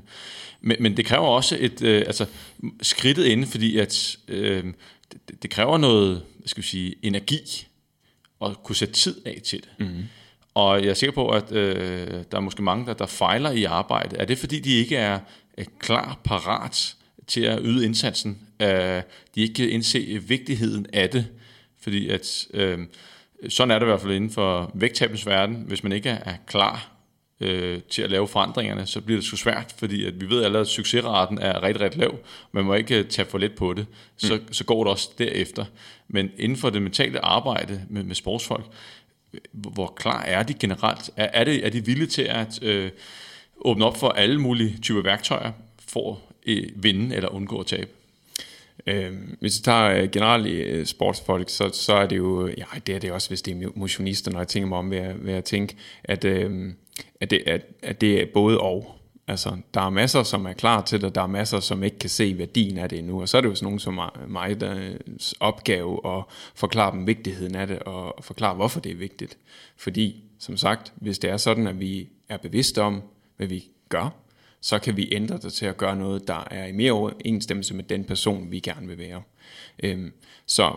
[0.61, 2.25] Men, men det kræver også et, øh, altså
[2.81, 4.63] skridtet inde, fordi at øh,
[5.11, 7.67] det, det kræver noget, hvad skal vi sige, energi
[8.45, 9.69] at kunne sætte tid af til det.
[9.79, 10.03] Mm-hmm.
[10.53, 13.63] Og jeg er sikker på, at øh, der er måske mange, der, der fejler i
[13.63, 14.21] arbejdet.
[14.21, 15.19] Er det fordi, de ikke er,
[15.57, 16.95] er klar, parat
[17.27, 18.39] til at yde indsatsen?
[18.59, 19.01] Øh,
[19.35, 21.25] de ikke kan indse vigtigheden af det?
[21.85, 22.79] Fordi at, øh,
[23.49, 25.63] sådan er det i hvert fald inden for vægttabens verden.
[25.67, 26.91] Hvis man ikke er klar
[27.39, 30.61] øh, til at lave forandringerne, så bliver det sgu svært, fordi at vi ved allerede,
[30.61, 32.19] at succesraten er rigtig, rigtig lav.
[32.51, 33.85] Man må ikke tage for let på det.
[34.17, 34.53] Så, mm.
[34.53, 35.65] så går det også derefter.
[36.07, 38.65] Men inden for det mentale arbejde med, med sportsfolk,
[39.51, 41.09] hvor klar er de generelt?
[41.15, 42.91] Er, er, det, er de villige til at øh,
[43.57, 45.51] åbne op for alle mulige typer værktøjer
[45.87, 47.89] for at øh, vinde eller undgå at tabe?
[48.87, 52.95] Øh, hvis vi tager øh, generelt øh, sportsfolk, så, så er det jo, ja, det
[52.95, 55.33] er det også, hvis det er motionister, når jeg tænker mig om, ved at, ved
[55.33, 56.73] at tænke, at, øh,
[57.21, 58.91] at, det, at, at det er både og.
[59.27, 62.09] Altså, der er masser, som er klar til det, der er masser, som ikke kan
[62.09, 64.77] se værdien af det endnu, og så er det jo sådan nogen som mig, der
[64.77, 64.95] øh,
[65.39, 66.23] opgave at
[66.55, 69.37] forklare dem vigtigheden af det, og forklare, hvorfor det er vigtigt.
[69.77, 73.01] Fordi, som sagt, hvis det er sådan, at vi er bevidste om,
[73.37, 74.24] hvad vi gør,
[74.61, 77.83] så kan vi ændre det til at gøre noget, der er i mere overensstemmelse med
[77.83, 79.21] den person, vi gerne vil være.
[79.83, 80.13] Øhm,
[80.45, 80.75] så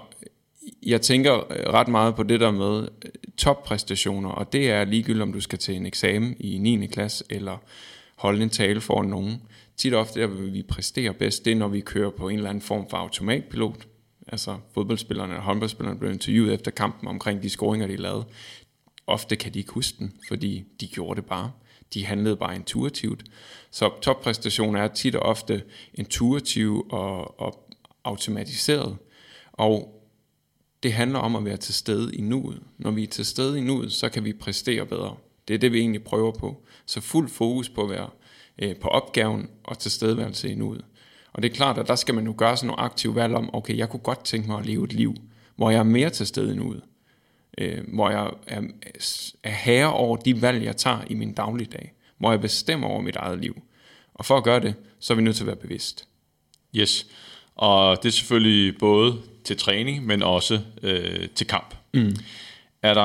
[0.82, 5.22] jeg tænker øh, ret meget på det der med øh, toppræstationer, og det er ligegyldigt,
[5.22, 6.86] om du skal til en eksamen i 9.
[6.86, 7.56] klasse, eller
[8.16, 9.42] holde en tale for nogen.
[9.76, 12.36] Tit og ofte, der vil vi præstere bedst, det er, når vi kører på en
[12.36, 13.86] eller anden form for automatpilot.
[14.28, 18.24] Altså fodboldspillerne og håndboldspillerne bliver interviewet efter kampen omkring de scoringer, de lavede.
[19.06, 21.50] Ofte kan de ikke huske den, fordi de gjorde det bare.
[21.94, 23.24] De handlede bare intuitivt.
[23.70, 25.62] Så toppræstationer er tit og ofte
[25.94, 27.68] intuitive og, og
[28.04, 28.96] automatiseret.
[29.52, 30.02] Og
[30.82, 32.62] det handler om at være til stede i nuet.
[32.78, 35.16] Når vi er til stede i nuet, så kan vi præstere bedre.
[35.48, 36.62] Det er det, vi egentlig prøver på.
[36.86, 38.10] Så fuld fokus på at være
[38.58, 40.84] øh, på opgaven og tilstedeværelse i nuet.
[41.32, 43.54] Og det er klart, at der skal man jo gøre sådan nogle aktive valg om,
[43.54, 45.14] okay, jeg kunne godt tænke mig at leve et liv,
[45.56, 46.82] hvor jeg er mere til stede i nuet.
[47.58, 48.62] Øh, hvor jeg er,
[49.42, 51.92] er herre over de valg, jeg tager i min dagligdag.
[52.18, 53.62] Hvor jeg bestemmer over mit eget liv.
[54.14, 56.08] Og for at gøre det, så er vi nødt til at være bevidst.
[56.76, 57.06] Yes,
[57.56, 61.74] og det er selvfølgelig både til træning, men også øh, til kamp.
[61.94, 62.16] Mm.
[62.82, 63.00] Er der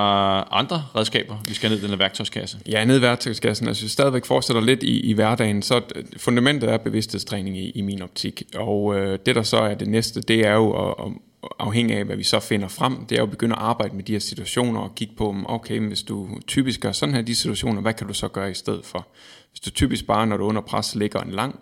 [0.53, 2.57] andre redskaber, vi skal ned i den her værktøjskasse?
[2.67, 3.67] Ja, ned i værktøjskassen.
[3.67, 5.81] Altså, hvis vi stadigvæk fortsætter lidt i, i hverdagen, så
[6.17, 8.43] fundamentet er bevidsthedstræning i, i min optik.
[8.55, 11.11] Og øh, det, der så er det næste, det er jo at, at
[11.59, 14.03] afhængig af, hvad vi så finder frem, det er jo at begynde at arbejde med
[14.03, 17.81] de her situationer og kigge på, okay, hvis du typisk gør sådan her de situationer,
[17.81, 19.07] hvad kan du så gøre i stedet for?
[19.51, 21.59] Hvis du typisk bare, når du er under pres, ligger en lang,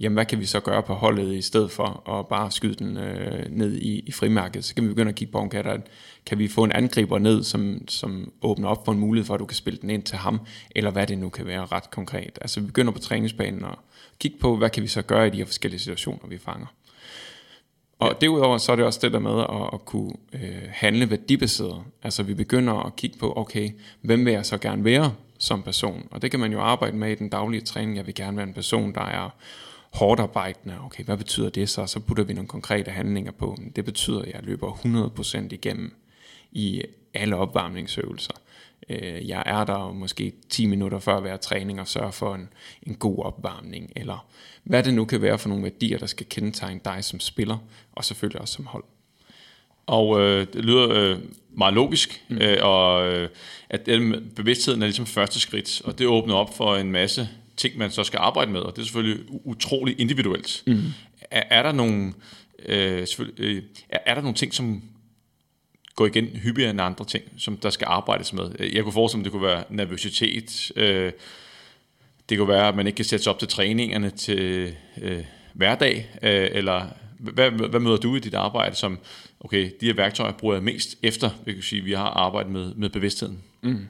[0.00, 2.96] jamen hvad kan vi så gøre på holdet i stedet for at bare skyde den
[2.96, 4.64] øh, ned i, i frimærket?
[4.64, 5.78] Så kan vi begynde at kigge på, om kan, der,
[6.26, 9.40] kan vi få en angriber ned, som, som åbner op for en mulighed for, at
[9.40, 12.38] du kan spille den ind til ham, eller hvad det nu kan være ret konkret.
[12.40, 13.78] Altså vi begynder på træningsbanen og
[14.18, 16.66] kigge på, hvad kan vi så gøre i de her forskellige situationer, vi fanger.
[18.02, 18.26] Og ja.
[18.26, 21.82] derudover så er det også det der med at, at kunne øh, handle værdibaseret.
[22.02, 26.08] Altså vi begynder at kigge på, okay, hvem vil jeg så gerne være som person?
[26.10, 27.96] Og det kan man jo arbejde med i den daglige træning.
[27.96, 29.30] Jeg vil gerne være en person, der er
[29.92, 30.74] hårdt arbejdende.
[30.84, 31.86] Okay, hvad betyder det så?
[31.86, 33.56] Så putter vi nogle konkrete handlinger på.
[33.76, 35.94] Det betyder, at jeg løber 100% igennem
[36.52, 36.82] i
[37.14, 38.32] alle opvarmningsøvelser.
[38.92, 42.48] Øh, jeg er der måske 10 minutter før hver træning og sørger for en,
[42.82, 44.26] en god opvarmning, eller
[44.64, 47.58] hvad det nu kan være for nogle værdier, der skal kendetegne dig som spiller,
[47.92, 48.84] og selvfølgelig også som hold.
[49.86, 51.18] Og øh, det lyder øh,
[51.50, 52.38] meget logisk, mm.
[52.38, 53.28] øh, og øh,
[53.70, 53.88] at
[54.36, 58.04] bevidstheden er ligesom første skridt, og det åbner op for en masse ting, man så
[58.04, 60.62] skal arbejde med, og det er selvfølgelig utrolig individuelt.
[60.66, 60.82] Mm.
[61.30, 62.12] Er, er der nogle
[62.66, 63.06] øh,
[63.38, 64.82] øh, er, er der nogle ting, som
[65.94, 68.50] går igen hyppigere end andre ting, som der skal arbejdes med?
[68.72, 71.12] Jeg kunne forestille mig, det kunne være nervøsitet, øh,
[72.28, 76.08] det kunne være, at man ikke kan sætte sig op til træningerne til øh, hverdag,
[76.22, 76.86] øh, eller
[77.18, 78.98] hvad, hvad møder du i dit arbejde som,
[79.40, 82.74] okay, de her værktøjer bruger jeg mest efter, vi kan sige, vi har arbejdet med,
[82.74, 83.42] med bevidstheden?
[83.62, 83.88] Mm.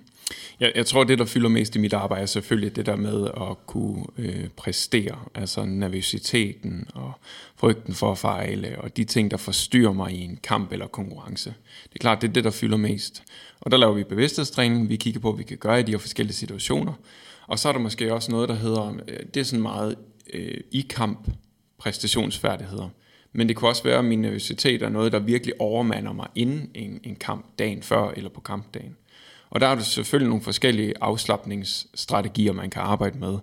[0.60, 3.24] Jeg, jeg tror, det, der fylder mest i mit arbejde, er selvfølgelig det der med
[3.24, 5.18] at kunne øh, præstere.
[5.34, 7.12] Altså nervøsiteten og
[7.56, 11.54] frygten for at fejle, og de ting, der forstyrrer mig i en kamp eller konkurrence.
[11.84, 13.22] Det er klart, det er det, der fylder mest.
[13.60, 15.98] Og der laver vi bevidsthedstræning, vi kigger på, hvad vi kan gøre i de her
[15.98, 16.92] forskellige situationer.
[17.46, 19.96] Og så er der måske også noget, der hedder, øh, det er sådan meget
[20.34, 21.28] øh, i kamp
[21.78, 22.88] præstationsfærdigheder.
[23.32, 26.70] Men det kunne også være, at min nervøsitet er noget, der virkelig overmander mig inden
[26.74, 28.96] en, en kamp dagen før eller på kampdagen.
[29.52, 33.38] Og der er der selvfølgelig nogle forskellige afslappningsstrategier, man kan arbejde med.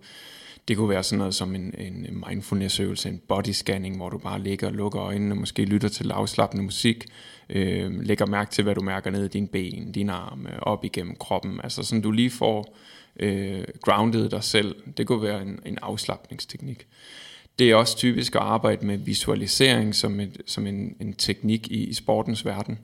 [0.68, 4.42] Det kunne være sådan noget som en, en mindfulness-øvelse, en body scanning, hvor du bare
[4.42, 7.06] ligger og lukker øjnene, måske lytter til afslappende musik,
[7.50, 11.16] øh, lægger mærke til, hvad du mærker ned i dine ben, dine arme, op igennem
[11.16, 11.60] kroppen.
[11.64, 12.78] Altså sådan, du lige får
[13.20, 14.76] øh, grounded dig selv.
[14.98, 16.88] Det kunne være en, en afslappningsteknik.
[17.60, 21.84] Det er også typisk at arbejde med visualisering som, et, som en, en teknik i,
[21.84, 22.80] i sportens verden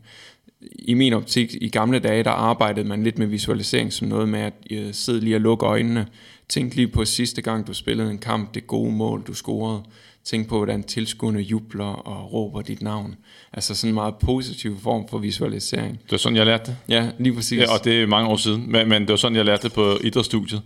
[0.62, 4.40] i min optik, i gamle dage, der arbejdede man lidt med visualisering som noget med
[4.40, 6.08] at øh, sidde lige og lukke øjnene.
[6.50, 9.84] Tænk lige på sidste gang, du spillede en kamp, det gode mål, du scorede.
[10.24, 13.16] Tænk på, hvordan tilskuerne jubler og råber dit navn.
[13.54, 16.00] Altså sådan en meget positiv form for visualisering.
[16.04, 16.78] Det var sådan, jeg lærte det.
[16.90, 17.60] Ja, lige præcis.
[17.60, 19.74] Ja, og det er mange år siden, men, men det var sådan, jeg lærte det
[19.74, 20.62] på idrætsstudiet.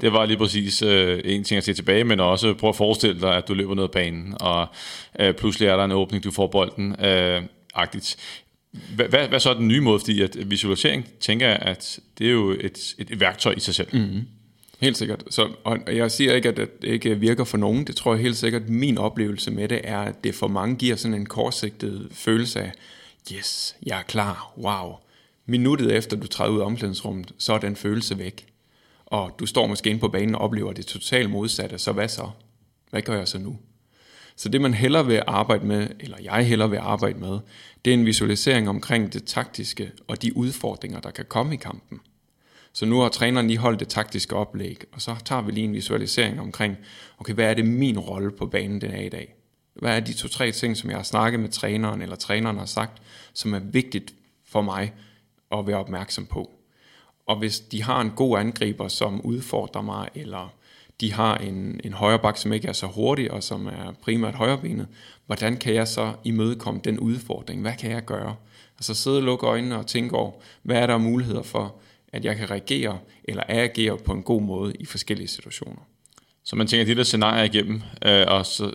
[0.00, 3.20] Det var lige præcis øh, en ting at se tilbage, men også prøve at forestille
[3.20, 4.66] dig, at du løber ned ad banen, og
[5.20, 7.04] øh, pludselig er der en åbning, du får bolden.
[7.04, 7.42] Øh,
[7.74, 8.16] agtigt.
[8.94, 9.98] Hvad, hvad, hvad så er den nye måde?
[9.98, 13.74] Fordi at visualisering, tænker jeg, at det er jo et, et, et værktøj i sig
[13.74, 13.88] selv.
[13.92, 14.26] Mm-hmm.
[14.80, 15.24] Helt sikkert.
[15.30, 17.86] Så, og jeg siger ikke, at det ikke virker for nogen.
[17.86, 20.96] Det tror jeg helt sikkert, min oplevelse med det er, at det for mange giver
[20.96, 22.72] sådan en kortsigtet følelse af,
[23.34, 24.94] yes, jeg er klar, wow.
[25.46, 28.46] Minuttet efter du træder ud af omklædningsrummet, så er den følelse væk.
[29.06, 32.30] Og du står måske inde på banen og oplever det totalt modsatte, så hvad så?
[32.90, 33.58] Hvad gør jeg så nu?
[34.36, 37.38] Så det man hellere vil arbejde med, eller jeg hellere vil arbejde med,
[37.84, 42.00] det er en visualisering omkring det taktiske og de udfordringer, der kan komme i kampen.
[42.72, 45.72] Så nu har træneren lige holdt det taktiske oplæg, og så tager vi lige en
[45.72, 46.76] visualisering omkring,
[47.18, 49.34] okay, hvad er det min rolle på banen den er i dag?
[49.74, 53.02] Hvad er de to-tre ting, som jeg har snakket med træneren, eller træneren har sagt,
[53.32, 54.14] som er vigtigt
[54.46, 54.92] for mig
[55.52, 56.50] at være opmærksom på?
[57.26, 60.54] Og hvis de har en god angriber, som udfordrer mig, eller
[61.00, 64.34] de har en, en højre bak, som ikke er så hurtig, og som er primært
[64.34, 64.86] højrebenet,
[65.26, 67.60] hvordan kan jeg så imødekomme den udfordring?
[67.60, 68.36] Hvad kan jeg gøre?
[68.78, 70.32] Altså sidde og lukke øjnene og tænke over,
[70.62, 71.74] hvad er der muligheder for,
[72.12, 75.82] at jeg kan reagere eller agere på en god måde i forskellige situationer.
[76.44, 78.74] Så man tænker de der scenarier igennem, øh, og så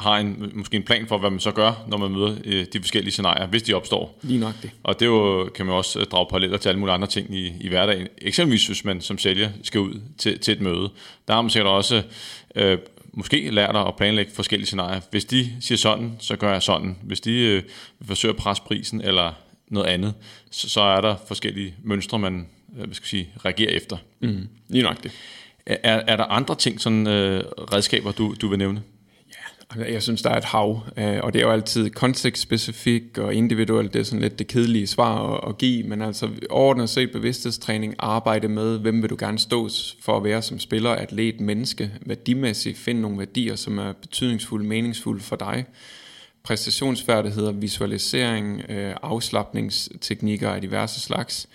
[0.00, 2.80] har en, måske en plan for, hvad man så gør, når man møder øh, de
[2.80, 4.18] forskellige scenarier, hvis de opstår.
[4.22, 4.70] Lige nok det.
[4.82, 7.52] Og det jo, kan man også øh, drage paralleller til alle mulige andre ting i,
[7.60, 8.08] i hverdagen.
[8.18, 10.90] Eksempelvis hvis man som sælger skal ud til, til et møde.
[11.28, 12.02] Der har man sikkert også
[12.54, 12.78] øh,
[13.12, 15.00] måske lært at planlægge forskellige scenarier.
[15.10, 16.96] Hvis de siger sådan, så gør jeg sådan.
[17.02, 17.62] Hvis de øh,
[18.02, 19.32] forsøger at presse prisen eller
[19.68, 20.14] noget andet,
[20.50, 23.96] så, så er der forskellige mønstre, man øh, hvad skal sige, reagerer efter.
[24.20, 25.12] Mm, lige nok det.
[25.66, 28.82] Er, er der andre ting, sådan øh, redskaber, du, du vil nævne?
[29.70, 33.34] Altså, jeg synes, der er et hav, øh, og det er jo altid kontekstspecifik og
[33.34, 33.94] individuelt.
[33.94, 38.48] Det er sådan lidt det kedelige svar at, give, men altså overordnet set bevidsthedstræning, arbejde
[38.48, 39.68] med, hvem vil du gerne stå
[40.00, 45.22] for at være som spiller, atlet, menneske, værdimæssigt, finde nogle værdier, som er betydningsfulde, meningsfulde
[45.22, 45.64] for dig.
[46.42, 51.48] Præstationsfærdigheder, visualisering, øh, afslappningsteknikker af diverse slags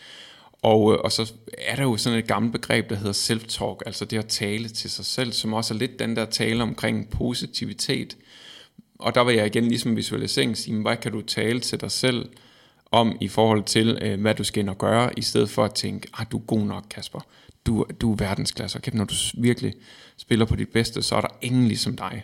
[0.62, 4.06] og, øh, og så er der jo sådan et gammelt begreb, der hedder self-talk, altså
[4.06, 8.18] det at tale til sig selv, som også er lidt den der tale omkring positivitet.
[9.00, 12.30] Og der vil jeg igen ligesom visualisering sige, hvad kan du tale til dig selv
[12.92, 15.74] om i forhold til, øh, hvad du skal ind og gøre, i stedet for at
[15.74, 17.20] tænke, ah, du er god nok, Kasper.
[17.66, 19.74] Du, du er verdensklasse, og når du virkelig
[20.18, 22.24] spiller på dit bedste, så er der ingen ligesom dig.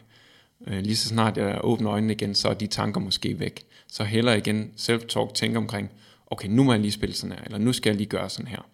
[0.68, 3.66] Øh, lige så snart jeg åbner øjnene igen, så er de tanker måske væk.
[3.88, 5.92] Så heller igen self-talk, tænke omkring,
[6.28, 8.48] okay, nu må jeg lige spille sådan her, eller nu skal jeg lige gøre sådan
[8.48, 8.70] her.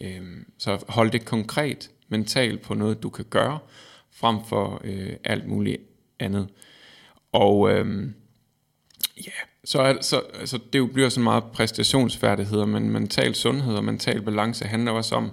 [0.00, 0.22] Øh,
[0.58, 3.58] så hold det konkret, mentalt på noget, du kan gøre,
[4.10, 5.80] frem for øh, alt muligt
[6.18, 6.48] andet.
[7.32, 8.10] Og øh,
[9.16, 9.30] ja,
[9.64, 14.22] så, er, så altså, det jo bliver sådan meget præstationsfærdigheder, men mental sundhed og mental
[14.22, 15.30] balance handler også om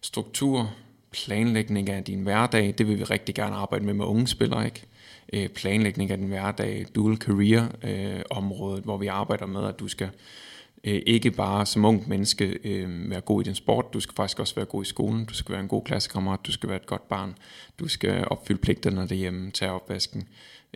[0.00, 0.74] struktur,
[1.10, 4.86] planlægning af din hverdag, det vil vi rigtig gerne arbejde med med unge spillere, ikke?
[5.32, 9.88] Øh, planlægning af din hverdag, dual career øh, området, hvor vi arbejder med, at du
[9.88, 10.10] skal
[10.84, 14.40] øh, ikke bare som ung menneske øh, være god i din sport, du skal faktisk
[14.40, 16.86] også være god i skolen, du skal være en god klassekammerat, du skal være et
[16.86, 17.34] godt barn,
[17.78, 20.28] du skal opfylde pligterne derhjemme, tage opvasken,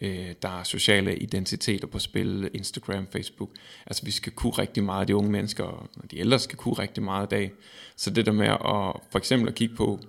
[0.02, 3.50] øh, der er sociale identiteter på spil, Instagram, Facebook,
[3.86, 7.02] altså vi skal kunne rigtig meget, de unge mennesker og de ældre skal kunne rigtig
[7.02, 7.52] meget i dag,
[7.96, 10.00] så det der med at for eksempel at kigge på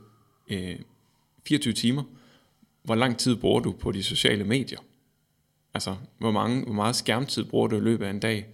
[0.49, 0.75] øh,
[1.47, 2.03] 24 timer,
[2.83, 4.79] hvor lang tid bruger du på de sociale medier?
[5.73, 8.47] Altså, hvor, mange, hvor meget skærmtid bruger du i løbet af en dag?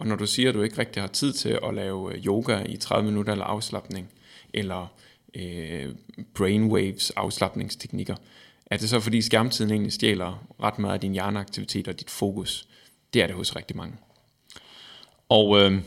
[0.00, 2.62] Og når du siger, at du ikke rigtig har tid til at lave øh, yoga
[2.68, 4.08] i 30 minutter eller afslappning,
[4.54, 4.92] eller
[5.34, 5.88] øh,
[6.34, 8.16] brainwaves afslappningsteknikker,
[8.66, 12.66] er det så fordi skærmtiden egentlig stjæler ret meget af din hjerneaktivitet og dit fokus?
[13.14, 13.94] Det er det hos rigtig mange.
[15.28, 15.80] Og øh,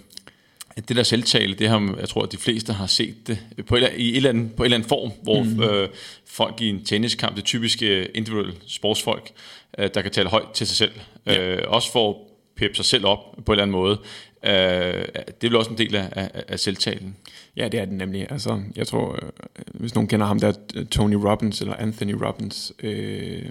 [0.87, 3.93] det der selvtale, det har, jeg tror, at de fleste har set det på, et,
[3.97, 5.63] i et eller andet, på en eller anden form, hvor mm.
[5.63, 5.89] øh,
[6.25, 9.31] folk i en tenniskamp, det typiske individuelle sportsfolk,
[9.77, 10.91] øh, der kan tale højt til sig selv,
[11.25, 11.55] ja.
[11.55, 13.99] øh, også for peppe sig selv op på en eller anden måde.
[14.45, 15.05] Øh,
[15.41, 17.15] det er vel også en del af, af, af selvtalen.
[17.57, 18.27] Ja, det er den nemlig.
[18.31, 19.29] Altså, jeg tror, øh,
[19.73, 23.45] hvis nogen kender ham, der øh, Tony Robbins eller Anthony Robbins, øh,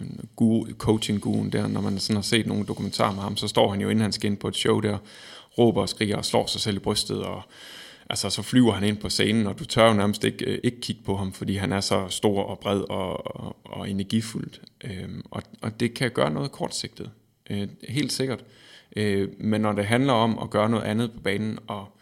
[0.79, 3.89] coaching-guruen der, når man sådan har set nogle dokumentarer med ham, så står han jo,
[3.89, 4.99] inden han skal ind på et show der,
[5.59, 7.43] råber og skriger og slår sig selv i brystet, og
[8.11, 10.81] altså, så flyver han ind på scenen, og du tør jo nærmest ikke, øh, ikke
[10.81, 14.51] kigge på ham, fordi han er så stor og bred og, og, og energifuld.
[14.85, 17.11] Øhm, og, og det kan gøre noget kortsigtet,
[17.51, 18.45] øh, helt sikkert.
[18.97, 21.99] Øh, men når det handler om at gøre noget andet på banen, og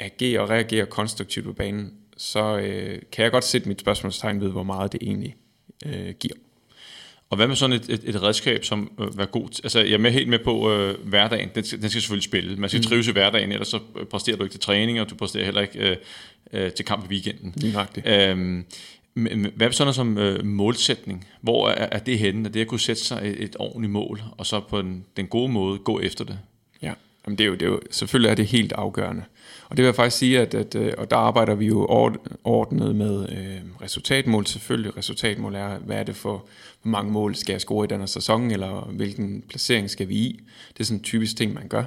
[0.00, 4.50] agere og reagere konstruktivt på banen, så øh, kan jeg godt sætte mit spørgsmålstegn ved,
[4.50, 5.36] hvor meget det egentlig
[5.86, 6.34] øh, giver.
[7.30, 9.60] Og hvad med sådan et, et, et redskab, som øh, var god?
[9.64, 11.48] Altså, jeg er med helt med på øh, hverdagen.
[11.54, 12.56] Den skal, den skal selvfølgelig spille.
[12.56, 12.84] Man skal mm.
[12.84, 15.60] trives i hverdagen, ellers så øh, præsterer du ikke til træning, og du præsterer heller
[15.60, 15.96] ikke øh,
[16.52, 17.54] øh, til kamp i weekenden.
[17.56, 18.64] Lige øhm,
[19.14, 21.26] hvad er sådan noget som øh, målsætning?
[21.40, 22.48] Hvor er, er det henne?
[22.48, 25.26] Er det at kunne sætte sig et, et ordentligt mål, og så på den, den
[25.26, 26.38] gode måde gå efter det?
[26.82, 26.92] Ja,
[27.26, 29.24] Jamen det, er jo, det er jo, selvfølgelig er det helt afgørende.
[29.68, 31.86] Og det vil jeg faktisk sige, at, at øh, og der arbejder vi jo
[32.44, 34.46] ordnet med øh, resultatmål.
[34.46, 36.46] Selvfølgelig resultatmål er, hvad er det for,
[36.82, 40.40] hvor mange mål skal jeg score i denne sæson, eller hvilken placering skal vi i.
[40.72, 41.84] Det er sådan en typisk ting, man gør.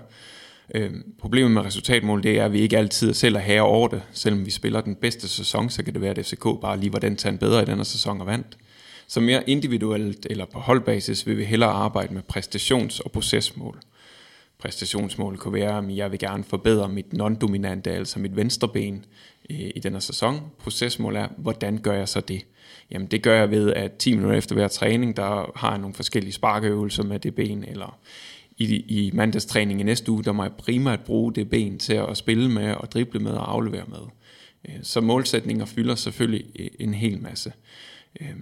[0.75, 4.01] Øh, problemet med resultatmål, det er, at vi ikke altid selv er herre over det.
[4.11, 6.99] Selvom vi spiller den bedste sæson, så kan det være, at FCK bare lige var
[6.99, 8.57] den tand bedre i denne sæson og vandt.
[9.07, 13.79] Så mere individuelt eller på holdbasis vil vi hellere arbejde med præstations- og procesmål
[14.57, 19.05] præstationsmål kunne være, at jeg vil gerne forbedre mit non-dominante, altså mit venstre ben
[19.49, 20.41] i, i denne sæson.
[20.59, 22.45] Procesmål er, hvordan gør jeg så det?
[22.91, 25.93] Jamen det gør jeg ved, at 10 minutter efter hver træning, der har jeg nogle
[25.93, 27.99] forskellige sparkeøvelser med det ben, eller
[28.57, 32.17] i, i mandagstræning i næste uge, der må jeg primært bruge det ben til at
[32.17, 33.99] spille med, og drible med og aflevere med.
[34.69, 36.45] Øh, så målsætninger fylder selvfølgelig
[36.79, 37.53] en hel masse.
[38.21, 38.35] Øh,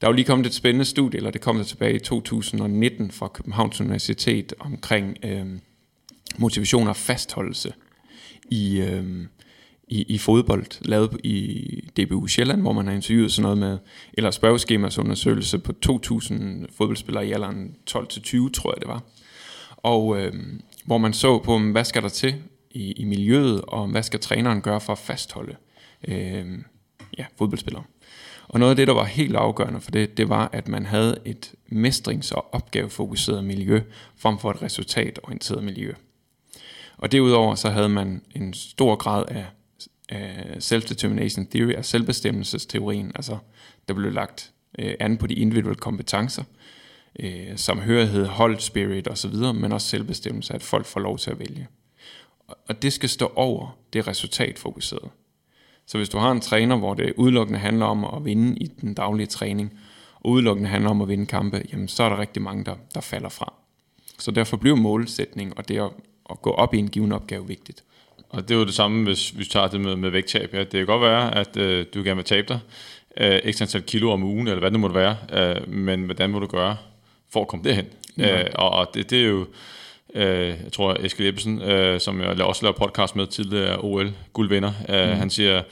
[0.00, 3.10] der er jo lige kommet et spændende studie, eller det kom der tilbage i 2019
[3.10, 5.46] fra Københavns Universitet omkring øh,
[6.38, 7.72] motivation og fastholdelse
[8.50, 9.26] i, øh,
[9.88, 13.78] i, i fodbold, lavet i DBU Sjælland, hvor man har interviewet sådan noget med,
[14.12, 16.34] eller spørgeskemasundersøgelse på 2.000
[16.76, 19.02] fodboldspillere i alderen 12-20, tror jeg det var.
[19.82, 20.32] Og øh,
[20.84, 22.34] hvor man så på, hvad skal der til
[22.70, 25.56] i, i miljøet, og hvad skal træneren gøre for at fastholde
[26.08, 26.58] øh,
[27.18, 27.84] ja, fodboldspillere.
[28.48, 31.18] Og noget af det, der var helt afgørende for det, det var, at man havde
[31.24, 33.80] et mestrings- og opgavefokuseret miljø,
[34.16, 35.92] frem for et resultatorienteret miljø.
[36.96, 39.46] Og derudover så havde man en stor grad af,
[40.08, 43.38] af self-determination theory, af selvbestemmelsesteorien, altså
[43.88, 46.44] der blev lagt øh, an på de individuelle kompetencer,
[47.20, 51.68] øh, samhørighed, hold spirit osv., men også selvbestemmelse, at folk får lov til at vælge.
[52.68, 55.08] Og det skal stå over det resultatfokuserede.
[55.86, 58.94] Så hvis du har en træner, hvor det udelukkende handler om at vinde i den
[58.94, 59.78] daglige træning,
[60.14, 63.00] og udelukkende handler om at vinde kampe, jamen så er der rigtig mange, der, der
[63.00, 63.52] falder fra.
[64.18, 65.90] Så derfor bliver målsætning og det at,
[66.30, 67.84] at gå op i en given opgave vigtigt.
[68.28, 70.54] og det er jo det samme, hvis vi tager det med, med vægttab.
[70.54, 72.60] Ja, det kan godt være, at øh, du gerne vil tabe dig
[73.16, 76.38] øh, ekstra antal kilo om ugen, eller hvad det måtte være, øh, men hvordan må
[76.38, 76.76] du gøre
[77.30, 77.86] for at komme derhen?
[78.18, 78.42] Ja.
[78.42, 79.46] Øh, og, og det, det er jo,
[80.14, 85.08] øh, jeg tror, Eskild Ebbesen, øh, som jeg også laver podcast med tidligere OL-guldvinder, øh,
[85.08, 85.16] mm.
[85.16, 85.62] han siger,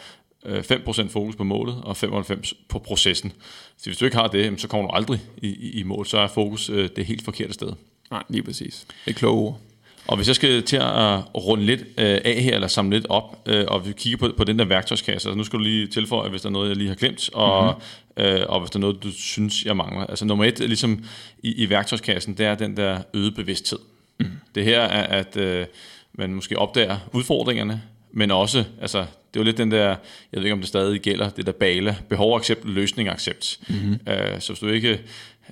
[0.46, 3.32] 5% øh, fokus på målet og 95% på processen.
[3.76, 6.06] Så hvis du ikke har det, så kommer du aldrig i, i, i mål.
[6.06, 7.72] Så er fokus øh, det helt forkerte sted.
[8.10, 8.86] Nej, lige præcis.
[9.04, 9.60] Det er kloge ord.
[10.06, 13.42] Og hvis jeg skal til at runde lidt øh, af her, eller samle lidt op,
[13.46, 16.30] øh, og vi kigger på, på den der værktøjskasse, altså nu skal du lige tilføje,
[16.30, 17.74] hvis der er noget, jeg lige har glemt, og,
[18.16, 18.24] mm-hmm.
[18.24, 20.06] øh, og hvis der er noget, du synes, jeg mangler.
[20.06, 21.04] Altså nummer et, ligesom
[21.42, 23.78] i, i værktøjskassen, det er den der øget bevidsthed.
[24.20, 24.26] Mm.
[24.54, 25.66] Det her er, at øh,
[26.12, 27.82] man måske opdager udfordringerne,
[28.12, 29.96] men også, altså, det er jo lidt den der, jeg
[30.32, 33.58] ved ikke om det stadig gælder, det der bale, behov accept, løsning accept.
[33.68, 33.98] Mm-hmm.
[34.08, 35.00] Øh, så hvis du ikke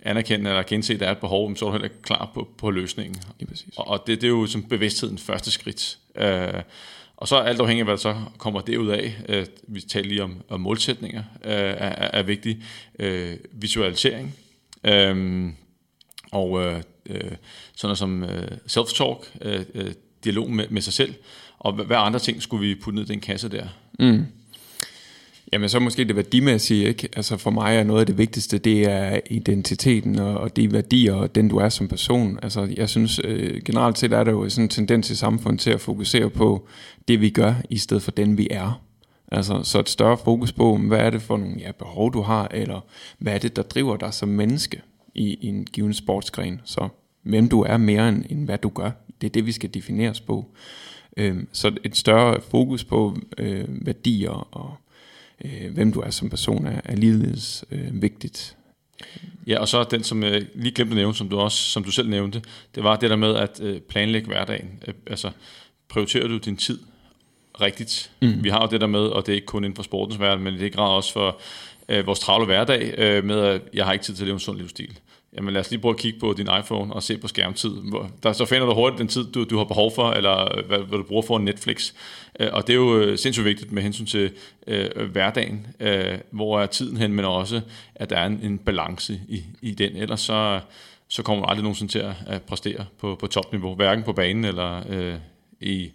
[0.03, 2.49] anerkender eller gense, at der er et behov, så er du heller ikke klar på,
[2.59, 3.23] på løsningen.
[3.41, 3.75] Ja, præcis.
[3.77, 5.99] Og, og det, det er jo som bevidsthedens første skridt.
[6.17, 6.63] Øh,
[7.17, 10.23] og så alt afhængig af, hvad der så kommer derud af, øh, vi taler lige
[10.23, 12.59] om, om målsætninger, øh, er, er vigtigt.
[12.99, 14.35] Øh, visualisering.
[14.85, 15.47] Øh,
[16.33, 17.37] og øh, øh, sådan
[17.83, 19.93] noget som øh, self-talk, øh,
[20.25, 21.15] dialog med, med sig selv,
[21.59, 23.67] og hvad andre ting skulle vi putte ned i den kasse der?
[23.99, 24.27] Mm.
[25.55, 27.09] Jamen så måske det værdimæssige, ikke?
[27.17, 31.15] Altså for mig er noget af det vigtigste, det er identiteten og, og de værdier
[31.15, 32.39] og den du er som person.
[32.43, 35.71] Altså jeg synes øh, generelt set er der jo sådan en tendens i samfundet til
[35.71, 36.67] at fokusere på
[37.09, 38.83] det vi gør, i stedet for den vi er.
[39.33, 42.49] Altså så et større fokus på, hvad er det for nogle ja, behov du har,
[42.51, 42.81] eller
[43.19, 44.83] hvad er det der driver dig som menneske
[45.15, 46.61] i, i en given sportsgren.
[46.65, 46.89] Så
[47.23, 48.91] hvem du er mere end, end hvad du gør,
[49.21, 50.47] det er det vi skal defineres på.
[51.17, 54.75] Øh, så et større fokus på øh, værdier og
[55.45, 58.57] øh, hvem du er som person er, er ligeledes øh, vigtigt.
[59.47, 61.91] Ja, og så den, som jeg lige glemte at nævne, som du, også, som du
[61.91, 62.43] selv nævnte,
[62.74, 64.82] det var det der med at øh, planlægge hverdagen.
[64.89, 65.30] Øh, altså,
[65.89, 66.78] prioriterer du din tid
[67.61, 68.11] rigtigt?
[68.22, 68.45] Mm.
[68.45, 70.45] Vi har jo det der med, og det er ikke kun inden for sportens verden,
[70.45, 71.41] men det er grad også for
[71.89, 74.41] øh, vores travle hverdag, øh, med at jeg har ikke tid til at leve en
[74.41, 74.99] sund livsstil
[75.37, 77.76] jamen lad os lige prøve at kigge på din iPhone og se på skærmtid.
[78.22, 80.78] Der, så finder du hurtigt den tid, du, du har behov for, eller øh, hvad,
[80.78, 81.93] hvad du bruger for Netflix.
[82.41, 84.32] Øh, og det er jo øh, sindssygt vigtigt med hensyn til
[84.66, 87.61] øh, hverdagen, øh, hvor er tiden hen, men også,
[87.95, 89.97] at der er en, en balance i, i den.
[89.97, 90.61] Ellers så,
[91.09, 94.45] så kommer du aldrig nogensinde til at, at præstere på, på topniveau, hverken på banen
[94.45, 95.14] eller øh,
[95.61, 95.91] i,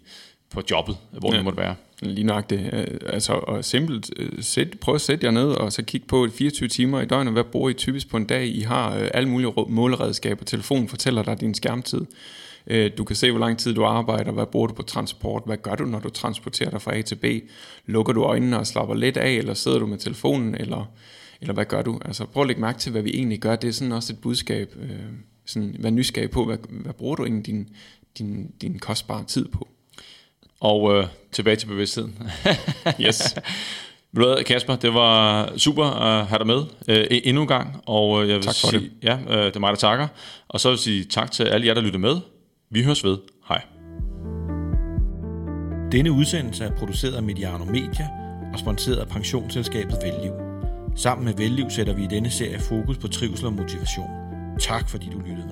[0.50, 1.36] på jobbet, hvor ja.
[1.36, 1.74] det måtte være.
[2.02, 2.70] Lige nok det.
[2.72, 6.28] Øh, altså, og simpelt, øh, sæt, prøv at sætte jer ned og så kigge på
[6.32, 7.32] 24 timer i døgnet.
[7.32, 8.46] Hvad bruger I typisk på en dag?
[8.46, 10.44] I har øh, alle mulige måleredskaber.
[10.44, 12.06] Telefonen fortæller dig din skærmtid.
[12.98, 15.74] Du kan se, hvor lang tid du arbejder, hvad bruger du på transport, hvad gør
[15.74, 17.24] du, når du transporterer dig fra A til B.
[17.86, 20.90] Lukker du øjnene og slapper lidt af, eller sidder du med telefonen, eller,
[21.40, 22.00] eller hvad gør du?
[22.04, 23.56] Altså prøv at lægge mærke til, hvad vi egentlig gør.
[23.56, 24.74] Det er sådan også et budskab.
[25.46, 27.68] sådan, vær nysgerrig på, hvad, hvad bruger du egentlig din,
[28.18, 29.68] din, din kostbare tid på?
[30.60, 32.30] Og øh, tilbage til bevidstheden.
[33.06, 33.34] yes.
[34.12, 37.82] Ved du Kasper, det var super at have dig med øh, endnu en gang.
[37.86, 38.90] Og øh, jeg vil tak for sige, det.
[39.02, 40.08] Ja, øh, det er mig, der takker.
[40.48, 42.16] Og så vil jeg sige tak til alle jer, der lytter med.
[42.70, 43.18] Vi høres ved.
[43.48, 43.62] Hej.
[45.92, 48.08] Denne udsendelse er produceret af Mediano Media
[48.52, 50.32] og sponsoreret af pensionsselskabet Velliv.
[50.96, 54.08] Sammen med Velliv sætter vi i denne serie fokus på trivsel og motivation.
[54.60, 55.49] Tak fordi du lyttede.